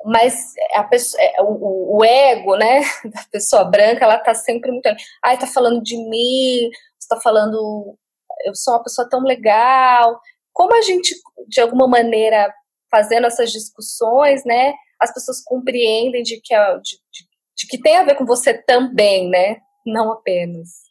mas 0.05 0.53
a 0.73 0.83
pessoa, 0.83 1.21
é, 1.21 1.41
o, 1.41 1.97
o, 1.97 2.05
ego, 2.05 2.55
né, 2.55 2.81
da 3.05 3.23
pessoa 3.31 3.65
branca, 3.65 4.05
ela 4.05 4.19
tá 4.19 4.33
sempre 4.33 4.71
muito. 4.71 4.87
Ai, 5.23 5.37
tá 5.37 5.47
falando 5.47 5.81
de 5.81 5.97
mim, 5.97 6.69
você 6.99 7.07
tá 7.09 7.19
falando 7.19 7.97
eu 8.43 8.55
sou 8.55 8.73
uma 8.73 8.83
pessoa 8.83 9.07
tão 9.09 9.21
legal. 9.21 10.19
Como 10.53 10.73
a 10.75 10.81
gente, 10.81 11.15
de 11.47 11.61
alguma 11.61 11.87
maneira, 11.87 12.53
fazendo 12.89 13.27
essas 13.27 13.51
discussões, 13.51 14.43
né, 14.45 14.73
as 14.99 15.13
pessoas 15.13 15.43
compreendem 15.43 16.23
de 16.23 16.39
que, 16.41 16.55
de, 16.55 16.97
de, 17.11 17.27
de 17.57 17.67
que 17.67 17.79
tem 17.79 17.97
a 17.97 18.03
ver 18.03 18.15
com 18.15 18.25
você 18.25 18.53
também, 18.53 19.29
né, 19.29 19.61
não 19.85 20.11
apenas. 20.11 20.87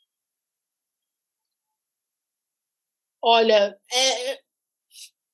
Olha, 3.22 3.76
é, 3.92 4.40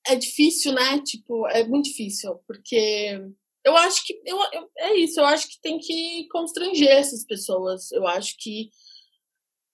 é 0.07 0.15
difícil, 0.15 0.71
né? 0.71 0.99
Tipo, 1.05 1.47
é 1.47 1.63
muito 1.63 1.85
difícil, 1.85 2.39
porque 2.47 3.21
eu 3.63 3.77
acho 3.77 4.05
que 4.05 4.19
eu, 4.25 4.37
eu, 4.51 4.69
é 4.77 4.95
isso, 4.95 5.19
eu 5.19 5.25
acho 5.25 5.47
que 5.47 5.61
tem 5.61 5.77
que 5.77 6.27
constranger 6.29 6.89
essas 6.89 7.23
pessoas. 7.23 7.91
Eu 7.91 8.07
acho 8.07 8.35
que 8.39 8.69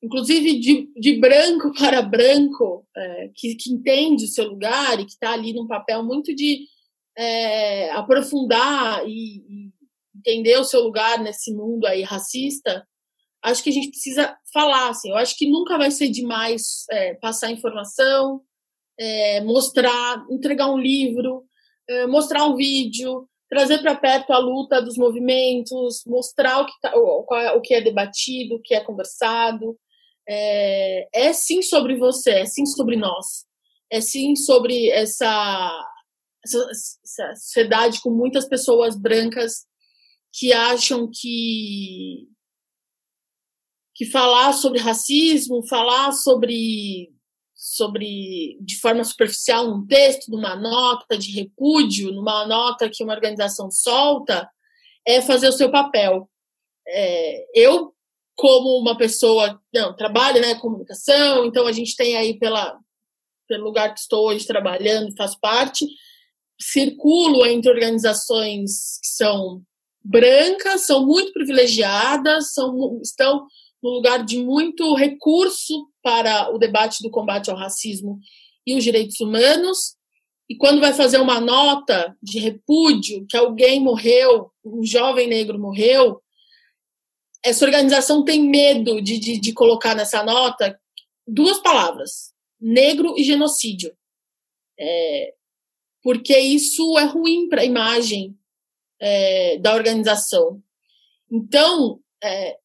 inclusive 0.02 0.60
de, 0.60 0.90
de 0.96 1.20
branco 1.20 1.74
para 1.78 2.02
branco, 2.02 2.86
é, 2.96 3.30
que, 3.36 3.56
que, 3.56 3.72
entende 3.72 4.26
o 4.26 4.30
seu 4.30 4.50
lugar 4.50 5.00
e 5.00 5.06
que 5.06 5.12
está 5.12 5.34
ali 5.34 5.54
num 5.54 5.68
papel 5.68 6.04
muito 6.04 6.34
de 6.34 6.66
é, 7.20 7.92
aprofundar 7.92 9.06
e, 9.06 9.40
e 9.40 9.74
entender 10.16 10.58
o 10.58 10.64
seu 10.64 10.82
lugar 10.82 11.20
nesse 11.20 11.54
mundo 11.54 11.86
aí 11.86 12.02
racista, 12.02 12.88
acho 13.44 13.62
que 13.62 13.70
a 13.70 13.74
gente 13.74 13.90
precisa 13.90 14.38
falar, 14.54 14.90
assim, 14.90 15.10
eu 15.10 15.18
acho 15.18 15.38
que 15.38 15.50
nunca 15.50 15.78
vai 15.78 15.92
ser 15.92 16.08
demais 16.08 16.86
é, 16.90 17.16
passar 17.16 17.52
informação, 17.52 18.42
é, 18.98 19.42
mostrar, 19.42 20.26
entregar 20.32 20.72
um 20.72 20.78
livro, 20.78 21.44
é, 21.90 22.08
mostrar 22.08 22.46
um 22.46 22.56
vídeo, 22.56 23.28
trazer 23.50 23.80
para 23.80 23.96
perto 23.96 24.32
a 24.32 24.38
luta 24.38 24.82
dos 24.82 24.98
movimentos, 24.98 26.04
mostrar 26.08 26.62
o 26.62 26.66
que, 26.66 26.74
tá, 26.82 26.94
o, 26.96 27.26
é, 27.36 27.52
o 27.54 27.62
que 27.62 27.74
é 27.74 27.82
debatido, 27.82 28.56
o 28.56 28.62
que 28.62 28.74
é 28.76 28.80
conversado. 28.80 29.78
É, 30.28 31.08
é 31.14 31.34
sim 31.34 31.62
sobre 31.62 31.98
você, 31.98 32.32
é 32.32 32.46
sim 32.46 32.66
sobre 32.66 32.96
nós, 32.96 33.46
é 33.92 34.00
sim 34.00 34.36
sobre 34.36 34.90
essa, 34.90 35.89
essa, 36.44 37.36
sociedade 37.36 38.02
com 38.02 38.12
muitas 38.12 38.48
pessoas 38.48 38.96
brancas 39.00 39.66
que 40.34 40.54
acham 40.54 41.10
que 41.12 42.28
que 43.96 44.06
falar 44.06 44.54
sobre 44.54 44.80
racismo, 44.80 45.68
falar 45.68 46.14
sobre 46.14 47.12
sobre 47.54 48.58
de 48.62 48.80
forma 48.80 49.04
superficial 49.04 49.68
num 49.68 49.86
texto, 49.86 50.32
numa 50.32 50.56
nota 50.56 51.18
de 51.18 51.34
repúdio, 51.34 52.14
numa 52.14 52.48
nota 52.48 52.90
que 52.90 53.04
uma 53.04 53.14
organização 53.14 53.70
solta, 53.70 54.50
é 55.06 55.22
fazer 55.22 55.50
o 55.50 55.54
seu 55.54 55.70
papel. 55.70 56.30
É, 56.88 57.46
eu, 57.54 57.94
como 58.38 58.80
uma 58.80 58.98
pessoa, 58.98 59.62
não, 59.74 59.94
trabalho, 59.94 60.40
né, 60.40 60.56
comunicação, 60.56 61.46
então 61.46 61.68
a 61.68 61.74
gente 61.74 61.98
tem 61.98 62.16
aí 62.16 62.40
pela 62.40 62.80
pelo 63.50 63.66
lugar 63.66 63.94
que 63.94 64.00
estou 64.00 64.28
hoje 64.28 64.46
trabalhando, 64.46 65.16
faço 65.18 65.38
parte, 65.42 65.86
circulo 66.62 67.46
entre 67.46 67.72
organizações 67.72 69.00
que 69.02 69.08
são 69.08 69.62
brancas, 70.04 70.86
são 70.86 71.06
muito 71.06 71.32
privilegiadas, 71.34 72.54
são, 72.54 73.00
estão 73.02 73.46
no 73.82 73.90
lugar 73.92 74.26
de 74.26 74.44
muito 74.44 74.94
recurso 74.96 75.88
para 76.02 76.54
o 76.54 76.58
debate 76.58 77.02
do 77.02 77.10
combate 77.10 77.50
ao 77.50 77.58
racismo 77.58 78.20
e 78.66 78.76
os 78.76 78.84
direitos 78.84 79.20
humanos. 79.20 79.96
E 80.50 80.56
quando 80.56 80.82
vai 80.82 80.94
fazer 80.94 81.20
uma 81.20 81.40
nota 81.40 82.16
de 82.22 82.40
repúdio 82.40 83.26
que 83.28 83.38
alguém 83.38 83.80
morreu, 83.80 84.52
um 84.66 84.84
jovem 84.84 85.28
negro 85.28 85.60
morreu, 85.60 86.22
essa 87.44 87.64
organização 87.64 88.24
tem 88.26 88.42
medo 88.42 89.02
de, 89.02 89.18
de, 89.18 89.40
de 89.40 89.54
colocar 89.54 89.96
nessa 89.96 90.24
nota 90.24 90.78
duas 91.28 91.60
palavras: 91.60 92.34
negro 92.60 93.14
e 93.18 93.24
genocídio. 93.24 93.96
É, 94.78 95.34
porque 96.10 96.36
isso 96.40 96.98
é 96.98 97.04
ruim 97.04 97.48
para 97.48 97.62
a 97.62 97.66
imagem 97.66 98.36
é, 99.00 99.60
da 99.60 99.76
organização. 99.76 100.60
Então, 101.32 102.00
é, 102.24 102.58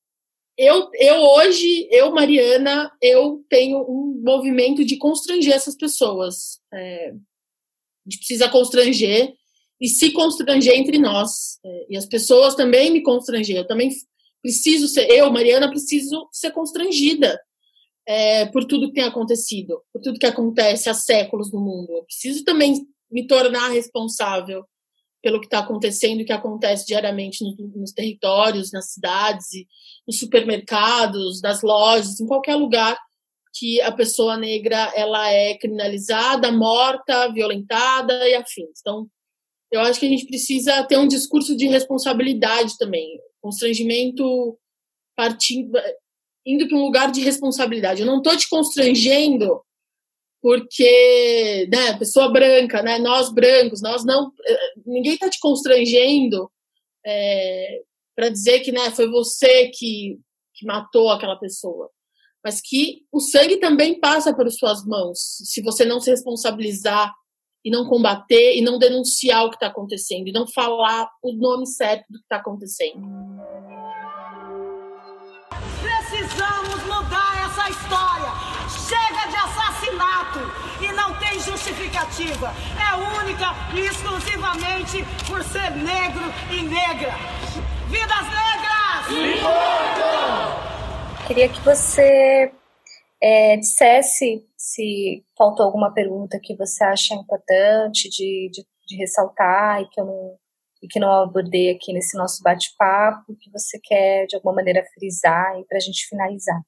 eu, 0.57 0.89
eu 0.95 1.17
hoje, 1.17 1.87
eu, 1.91 2.11
Mariana, 2.11 2.91
eu 3.03 3.45
tenho 3.51 3.81
um 3.83 4.19
movimento 4.25 4.83
de 4.83 4.97
constranger 4.97 5.53
essas 5.53 5.77
pessoas. 5.77 6.59
É, 6.73 7.11
a 7.11 8.11
gente 8.11 8.17
precisa 8.17 8.49
constranger 8.49 9.35
e 9.79 9.89
se 9.89 10.11
constranger 10.13 10.79
entre 10.79 10.97
nós. 10.97 11.59
É, 11.63 11.87
e 11.91 11.99
as 11.99 12.07
pessoas 12.07 12.55
também 12.55 12.91
me 12.91 13.03
constranger. 13.03 13.59
Eu 13.59 13.67
também 13.67 13.91
preciso 14.41 14.89
ser, 14.89 15.07
eu, 15.11 15.31
Mariana, 15.31 15.69
preciso 15.69 16.31
ser 16.33 16.51
constrangida 16.53 17.39
é, 18.09 18.47
por 18.47 18.65
tudo 18.65 18.89
que 18.89 18.95
tem 18.95 19.05
acontecido, 19.05 19.83
por 19.93 20.01
tudo 20.01 20.19
que 20.19 20.25
acontece 20.25 20.89
há 20.89 20.95
séculos 20.95 21.53
no 21.53 21.61
mundo. 21.61 21.93
Eu 21.93 22.05
preciso 22.05 22.43
também 22.43 22.89
me 23.11 23.27
tornar 23.27 23.69
responsável 23.69 24.65
pelo 25.23 25.41
que 25.41 25.47
está 25.47 25.61
acontecendo 25.61 26.21
e 26.21 26.25
que 26.25 26.33
acontece 26.33 26.87
diariamente 26.87 27.43
nos, 27.43 27.57
nos, 27.75 27.93
territórios, 27.93 28.71
nas 28.73 28.93
cidades, 28.93 29.47
nos 30.07 30.19
supermercados, 30.19 31.41
nas 31.41 31.63
lojas, 31.63 32.21
em 32.21 32.27
qualquer 32.27 32.57
lugar 32.57 32.99
que 33.55 33.81
a 33.81 33.91
pessoa 33.91 34.37
negra 34.37 34.93
ela 34.95 35.31
é 35.31 35.57
criminalizada, 35.57 36.53
morta, 36.53 37.33
violentada 37.33 38.29
e 38.29 38.35
afins. 38.35 38.81
Então, 38.81 39.09
eu 39.73 39.81
acho 39.81 39.99
que 39.99 40.07
a 40.07 40.09
gente 40.11 40.27
precisa 40.27 40.85
ter 40.85 40.99
um 40.99 41.09
discurso 41.09 41.57
de 41.57 41.67
responsabilidade 41.69 42.77
também, 42.77 43.19
constrangimento 43.41 44.59
partindo, 45.17 45.79
indo 46.45 46.69
para 46.69 46.77
um 46.77 46.85
lugar 46.85 47.11
de 47.11 47.21
responsabilidade. 47.21 48.03
Eu 48.03 48.07
não 48.07 48.19
estou 48.19 48.37
te 48.37 48.49
constrangendo 48.49 49.63
porque, 50.45 51.67
né, 51.73 51.99
pessoa 51.99 52.31
branca, 52.31 52.83
né, 52.83 52.99
nós 52.99 53.33
brancos, 53.33 53.81
nós 53.81 54.05
não, 54.05 54.31
ninguém 54.85 55.15
está 55.15 55.31
te 55.31 55.41
constrangendo 55.41 56.53
é, 57.03 57.81
para 58.15 58.29
dizer 58.29 58.61
que, 58.61 58.71
né, 58.71 58.91
foi 58.91 59.09
você 59.09 59.69
que, 59.69 60.19
que 60.53 60.67
matou 60.67 61.09
aquela 61.09 61.37
pessoa, 61.37 61.89
mas 62.45 62.61
que 62.61 63.07
o 63.11 63.21
sangue 63.21 63.57
também 63.57 63.99
passa 63.99 64.37
pelas 64.37 64.59
suas 64.59 64.85
mãos, 64.85 65.19
se 65.19 65.63
você 65.63 65.83
não 65.83 65.99
se 65.99 66.11
responsabilizar 66.11 67.11
e 67.65 67.71
não 67.71 67.89
combater 67.89 68.55
e 68.55 68.61
não 68.61 68.79
denunciar 68.79 69.47
o 69.47 69.49
que 69.49 69.57
está 69.57 69.69
acontecendo 69.69 70.29
e 70.29 70.33
não 70.33 70.47
falar 70.47 71.09
o 71.23 71.33
nome 71.33 71.67
certo 71.67 72.05
do 72.11 72.19
que 72.19 72.25
está 72.25 72.37
acontecendo. 72.37 73.01
Assassinato 80.35 80.83
e 80.83 80.93
não 80.93 81.19
tem 81.19 81.39
justificativa. 81.39 82.53
É 82.79 82.95
única 83.21 83.55
e 83.75 83.81
exclusivamente 83.87 85.05
por 85.27 85.43
ser 85.45 85.71
negro 85.77 86.25
e 86.51 86.63
negra. 86.63 87.13
Vidas 87.89 88.27
negras! 88.27 89.07
Queria 91.27 91.49
que 91.49 91.61
você 91.61 92.53
é, 93.23 93.57
dissesse 93.57 94.47
se 94.57 95.25
faltou 95.37 95.67
alguma 95.67 95.93
pergunta 95.93 96.41
que 96.43 96.57
você 96.57 96.85
acha 96.85 97.15
importante 97.15 98.09
de, 98.11 98.51
de, 98.53 98.67
de 98.87 98.97
ressaltar 98.97 99.81
e 99.83 99.89
que 99.89 100.01
eu 100.01 100.07
não 100.07 100.37
e 100.83 100.87
que 100.87 101.01
não 101.01 101.11
abordei 101.11 101.71
aqui 101.71 101.95
nesse 101.95 102.15
nosso 102.15 102.43
bate-papo, 102.43 103.35
que 103.41 103.51
você 103.51 103.81
quer 103.83 104.27
de 104.27 104.37
alguma 104.37 104.57
maneira 104.57 104.85
frisar 104.93 105.59
e 105.59 105.65
para 105.65 105.79
a 105.79 105.81
gente 105.81 106.07
finalizar. 106.07 106.61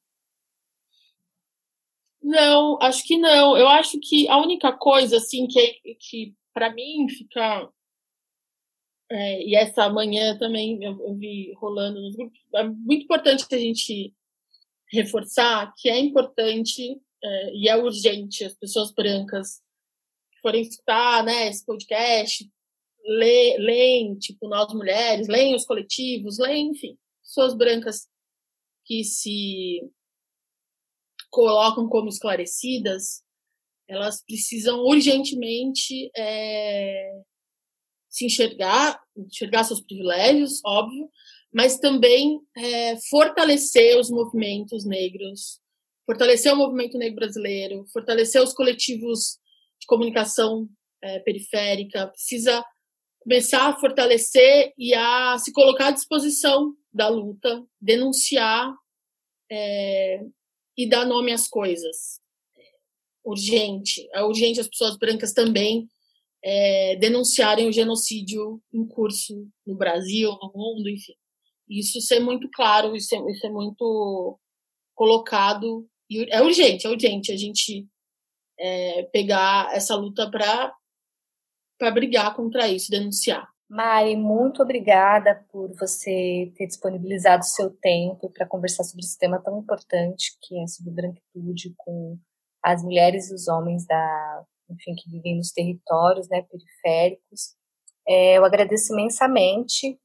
Não, 2.26 2.76
acho 2.82 3.04
que 3.04 3.16
não. 3.16 3.56
Eu 3.56 3.68
acho 3.68 4.00
que 4.00 4.28
a 4.28 4.36
única 4.38 4.72
coisa, 4.72 5.18
assim, 5.18 5.46
que, 5.46 5.80
que 5.94 6.34
para 6.52 6.74
mim 6.74 7.08
fica. 7.08 7.70
É, 9.08 9.42
e 9.44 9.54
essa 9.54 9.88
manhã 9.88 10.36
também 10.36 10.82
eu, 10.82 11.00
eu, 11.06 11.14
vi 11.14 11.52
rolando 11.52 12.00
nos 12.00 12.16
grupos, 12.16 12.40
é 12.56 12.64
muito 12.64 13.04
importante 13.04 13.46
a 13.52 13.58
gente 13.58 14.12
reforçar 14.90 15.72
que 15.76 15.88
é 15.88 15.96
importante 15.96 17.00
é, 17.22 17.54
e 17.54 17.68
é 17.68 17.76
urgente 17.76 18.42
as 18.44 18.54
pessoas 18.54 18.92
brancas 18.92 19.60
que 20.32 20.40
forem 20.40 20.62
escutar 20.62 21.22
né, 21.22 21.48
esse 21.48 21.64
podcast, 21.64 22.50
leem, 23.06 24.18
tipo, 24.18 24.48
nós 24.48 24.74
mulheres, 24.74 25.28
leem 25.28 25.54
os 25.54 25.64
coletivos, 25.64 26.40
leem, 26.40 26.70
enfim, 26.70 26.98
pessoas 27.22 27.54
brancas 27.54 28.08
que 28.84 29.04
se 29.04 29.88
colocam 31.36 31.86
como 31.86 32.08
esclarecidas, 32.08 33.22
elas 33.86 34.24
precisam 34.24 34.80
urgentemente 34.86 36.10
é, 36.16 37.10
se 38.08 38.24
enxergar, 38.24 38.98
enxergar 39.14 39.64
seus 39.64 39.82
privilégios, 39.82 40.62
óbvio, 40.64 41.10
mas 41.52 41.78
também 41.78 42.40
é, 42.56 42.96
fortalecer 43.10 43.98
os 43.98 44.10
movimentos 44.10 44.86
negros, 44.86 45.60
fortalecer 46.06 46.54
o 46.54 46.56
movimento 46.56 46.96
negro 46.96 47.16
brasileiro, 47.16 47.84
fortalecer 47.92 48.42
os 48.42 48.54
coletivos 48.54 49.38
de 49.78 49.86
comunicação 49.86 50.66
é, 51.02 51.18
periférica, 51.18 52.08
precisa 52.08 52.64
começar 53.20 53.68
a 53.68 53.78
fortalecer 53.78 54.72
e 54.78 54.94
a 54.94 55.36
se 55.36 55.52
colocar 55.52 55.88
à 55.88 55.90
disposição 55.90 56.74
da 56.90 57.08
luta, 57.08 57.62
denunciar 57.78 58.74
é, 59.50 60.24
e 60.76 60.88
dar 60.88 61.04
nome 61.04 61.32
às 61.32 61.48
coisas. 61.48 62.20
Urgente. 63.24 64.08
É 64.12 64.22
urgente 64.22 64.60
as 64.60 64.68
pessoas 64.68 64.96
brancas 64.96 65.32
também 65.32 65.88
é, 66.44 66.96
denunciarem 66.96 67.68
o 67.68 67.72
genocídio 67.72 68.62
em 68.72 68.86
curso 68.86 69.48
no 69.66 69.76
Brasil, 69.76 70.30
no 70.30 70.52
mundo, 70.54 70.88
enfim. 70.88 71.14
Isso 71.68 72.00
ser 72.00 72.20
muito 72.20 72.48
claro, 72.50 72.94
isso 72.94 73.08
ser, 73.08 73.20
isso 73.28 73.52
muito 73.52 74.38
colocado. 74.94 75.88
É 76.30 76.40
urgente, 76.40 76.86
é 76.86 76.90
urgente 76.90 77.32
a 77.32 77.36
gente 77.36 77.86
é, 78.58 79.02
pegar 79.04 79.74
essa 79.74 79.96
luta 79.96 80.30
para 80.30 81.90
brigar 81.90 82.34
contra 82.36 82.68
isso, 82.68 82.90
denunciar. 82.90 83.48
Mari, 83.68 84.16
muito 84.16 84.62
obrigada 84.62 85.44
por 85.50 85.74
você 85.76 86.52
ter 86.56 86.68
disponibilizado 86.68 87.42
o 87.42 87.46
seu 87.46 87.70
tempo 87.70 88.30
para 88.30 88.46
conversar 88.46 88.84
sobre 88.84 89.04
esse 89.04 89.18
tema 89.18 89.42
tão 89.42 89.58
importante 89.58 90.38
que 90.40 90.56
é 90.62 90.66
sobre 90.68 90.92
branquitude 90.92 91.74
com 91.76 92.16
as 92.62 92.82
mulheres 92.84 93.28
e 93.28 93.34
os 93.34 93.48
homens 93.48 93.84
da, 93.84 94.44
enfim, 94.70 94.94
que 94.94 95.10
vivem 95.10 95.36
nos 95.36 95.50
territórios, 95.50 96.28
né, 96.28 96.42
periféricos. 96.42 97.56
É, 98.06 98.38
eu 98.38 98.44
agradeço 98.44 98.92
imensamente. 98.92 99.98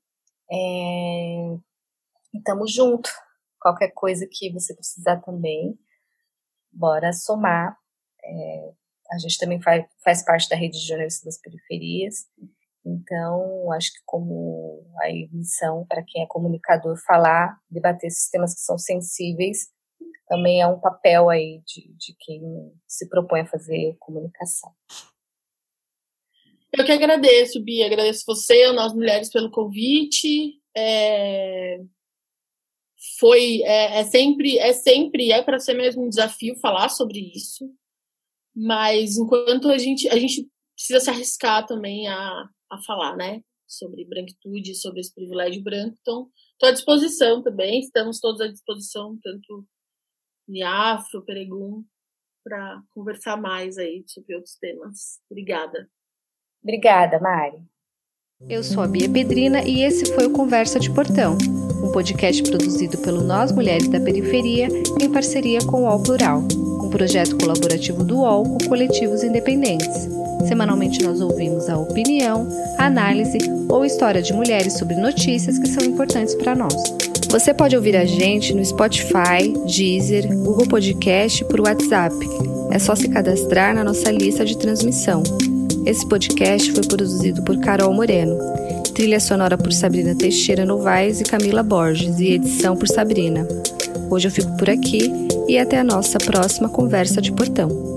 É, 0.51 1.57
estamos 2.34 2.74
junto. 2.74 3.12
Qualquer 3.59 3.91
coisa 3.91 4.28
que 4.30 4.51
você 4.51 4.74
precisar 4.74 5.18
também, 5.18 5.78
bora 6.72 7.14
somar. 7.14 7.78
É, 8.24 8.72
a 9.12 9.18
gente 9.20 9.38
também 9.38 9.62
faz, 9.62 9.86
faz 10.03 10.26
parte 10.26 10.49
da 10.49 10.55
rede 10.55 10.80
de 10.80 10.88
jornalistas 10.88 11.26
das 11.26 11.41
periferias. 11.41 12.26
Então, 12.86 13.71
acho 13.71 13.91
que 13.93 13.99
como 14.05 14.84
a 15.01 15.07
missão 15.32 15.86
para 15.88 16.03
quem 16.03 16.23
é 16.23 16.27
comunicador 16.27 16.97
falar, 17.05 17.59
debater 17.69 18.07
esses 18.07 18.29
temas 18.29 18.55
que 18.55 18.61
são 18.61 18.77
sensíveis, 18.77 19.69
também 20.27 20.61
é 20.61 20.67
um 20.67 20.79
papel 20.79 21.29
aí 21.29 21.61
de, 21.65 21.93
de 21.93 22.15
quem 22.19 22.41
se 22.88 23.07
propõe 23.07 23.41
a 23.41 23.47
fazer 23.47 23.95
comunicação. 23.99 24.71
Eu 26.71 26.86
que 26.86 26.91
agradeço, 26.91 27.61
Bia, 27.61 27.86
agradeço 27.86 28.23
você, 28.25 28.71
nós 28.71 28.93
mulheres, 28.93 29.29
pelo 29.29 29.51
convite. 29.51 30.57
É... 30.75 31.82
Foi, 33.19 33.61
é, 33.63 33.99
é 33.99 34.03
sempre, 34.05 34.57
é 34.57 34.73
sempre, 34.73 35.32
é 35.32 35.43
para 35.43 35.59
ser 35.59 35.73
mesmo 35.73 36.05
um 36.05 36.09
desafio 36.09 36.55
falar 36.59 36.88
sobre 36.89 37.19
isso, 37.36 37.69
mas 38.55 39.17
enquanto 39.17 39.69
a 39.69 39.77
gente, 39.77 40.07
a 40.07 40.17
gente 40.17 40.47
precisa 40.75 40.99
se 40.99 41.09
arriscar 41.09 41.65
também 41.65 42.07
a, 42.07 42.49
a 42.72 42.82
falar, 42.82 43.15
né? 43.15 43.43
Sobre 43.67 44.05
branquitude, 44.05 44.76
sobre 44.76 45.01
esse 45.01 45.13
privilégio 45.13 45.61
branco. 45.61 45.97
Então, 46.01 46.30
estou 46.53 46.69
à 46.69 46.72
disposição 46.72 47.43
também, 47.43 47.80
estamos 47.82 48.19
todos 48.19 48.41
à 48.41 48.47
disposição, 48.47 49.17
tanto 49.22 49.65
Niafro, 50.47 51.24
Peregum, 51.24 51.84
para 52.43 52.82
conversar 52.89 53.38
mais 53.38 53.78
aí 53.78 54.03
sobre 54.07 54.36
outros 54.36 54.55
temas. 54.55 55.19
Obrigada. 55.30 55.89
Obrigada, 56.63 57.19
Mari. 57.19 57.57
Eu 58.49 58.63
sou 58.63 58.82
a 58.82 58.88
Bia 58.88 59.09
Pedrina 59.09 59.61
e 59.63 59.84
esse 59.84 60.13
foi 60.15 60.26
o 60.26 60.32
Conversa 60.32 60.80
de 60.80 60.91
Portão, 60.91 61.38
um 61.84 61.91
podcast 61.91 62.41
produzido 62.43 62.97
pelo 62.97 63.22
Nós 63.22 63.51
Mulheres 63.51 63.88
da 63.88 63.99
Periferia 63.99 64.67
em 64.99 65.11
parceria 65.11 65.59
com 65.59 65.84
o 65.84 65.86
UOL 65.86 66.01
Plural, 66.01 66.39
um 66.39 66.89
projeto 66.89 67.38
colaborativo 67.38 68.03
do 68.03 68.17
UOL 68.17 68.43
com 68.43 68.67
coletivos 68.67 69.24
independentes. 69.24 70.20
Semanalmente 70.48 71.04
nós 71.04 71.22
ouvimos 71.22 71.70
a 71.70 71.78
opinião, 71.78 72.48
a 72.78 72.86
análise 72.86 73.38
ou 73.70 73.86
história 73.86 74.22
de 74.22 74.34
mulheres 74.34 74.74
sobre 74.78 74.96
notícias 74.96 75.58
que 75.58 75.68
são 75.70 75.84
importantes 75.84 76.36
para 76.36 76.56
nós. 76.56 76.76
Você 77.30 77.54
pode 77.54 77.76
ouvir 77.76 77.96
a 77.96 78.04
gente 78.04 78.54
no 78.54 78.64
Spotify, 78.66 79.54
Deezer, 79.66 80.28
Google 80.38 80.68
Podcast 80.68 81.46
por 81.46 81.62
WhatsApp. 81.62 82.16
É 82.72 82.80
só 82.80 82.96
se 82.96 83.08
cadastrar 83.08 83.74
na 83.74 83.84
nossa 83.84 84.12
lista 84.12 84.44
de 84.44 84.58
transmissão. 84.58 85.24
Esse 85.86 86.08
podcast 86.08 86.72
foi 86.74 86.84
produzido 86.84 87.42
por 87.44 87.58
Carol 87.60 87.94
Moreno. 87.94 88.38
Trilha 88.94 89.20
sonora 89.20 89.58
por 89.58 89.72
Sabrina 89.72 90.14
Teixeira 90.14 90.66
Novaes 90.66 91.22
e 91.22 91.24
Camila 91.24 91.64
Borges 91.64 92.20
e 92.20 92.34
edição 92.34 92.76
por 92.76 92.88
Sabrina. 92.88 93.48
Hoje 94.10 94.28
eu 94.28 94.32
fico 94.32 94.56
por 94.58 94.70
aqui 94.70 95.10
e 95.48 95.58
até 95.58 95.80
a 95.80 95.84
nossa 95.84 96.18
próxima 96.18 96.68
conversa 96.68 97.22
de 97.22 97.32
portão. 97.32 97.91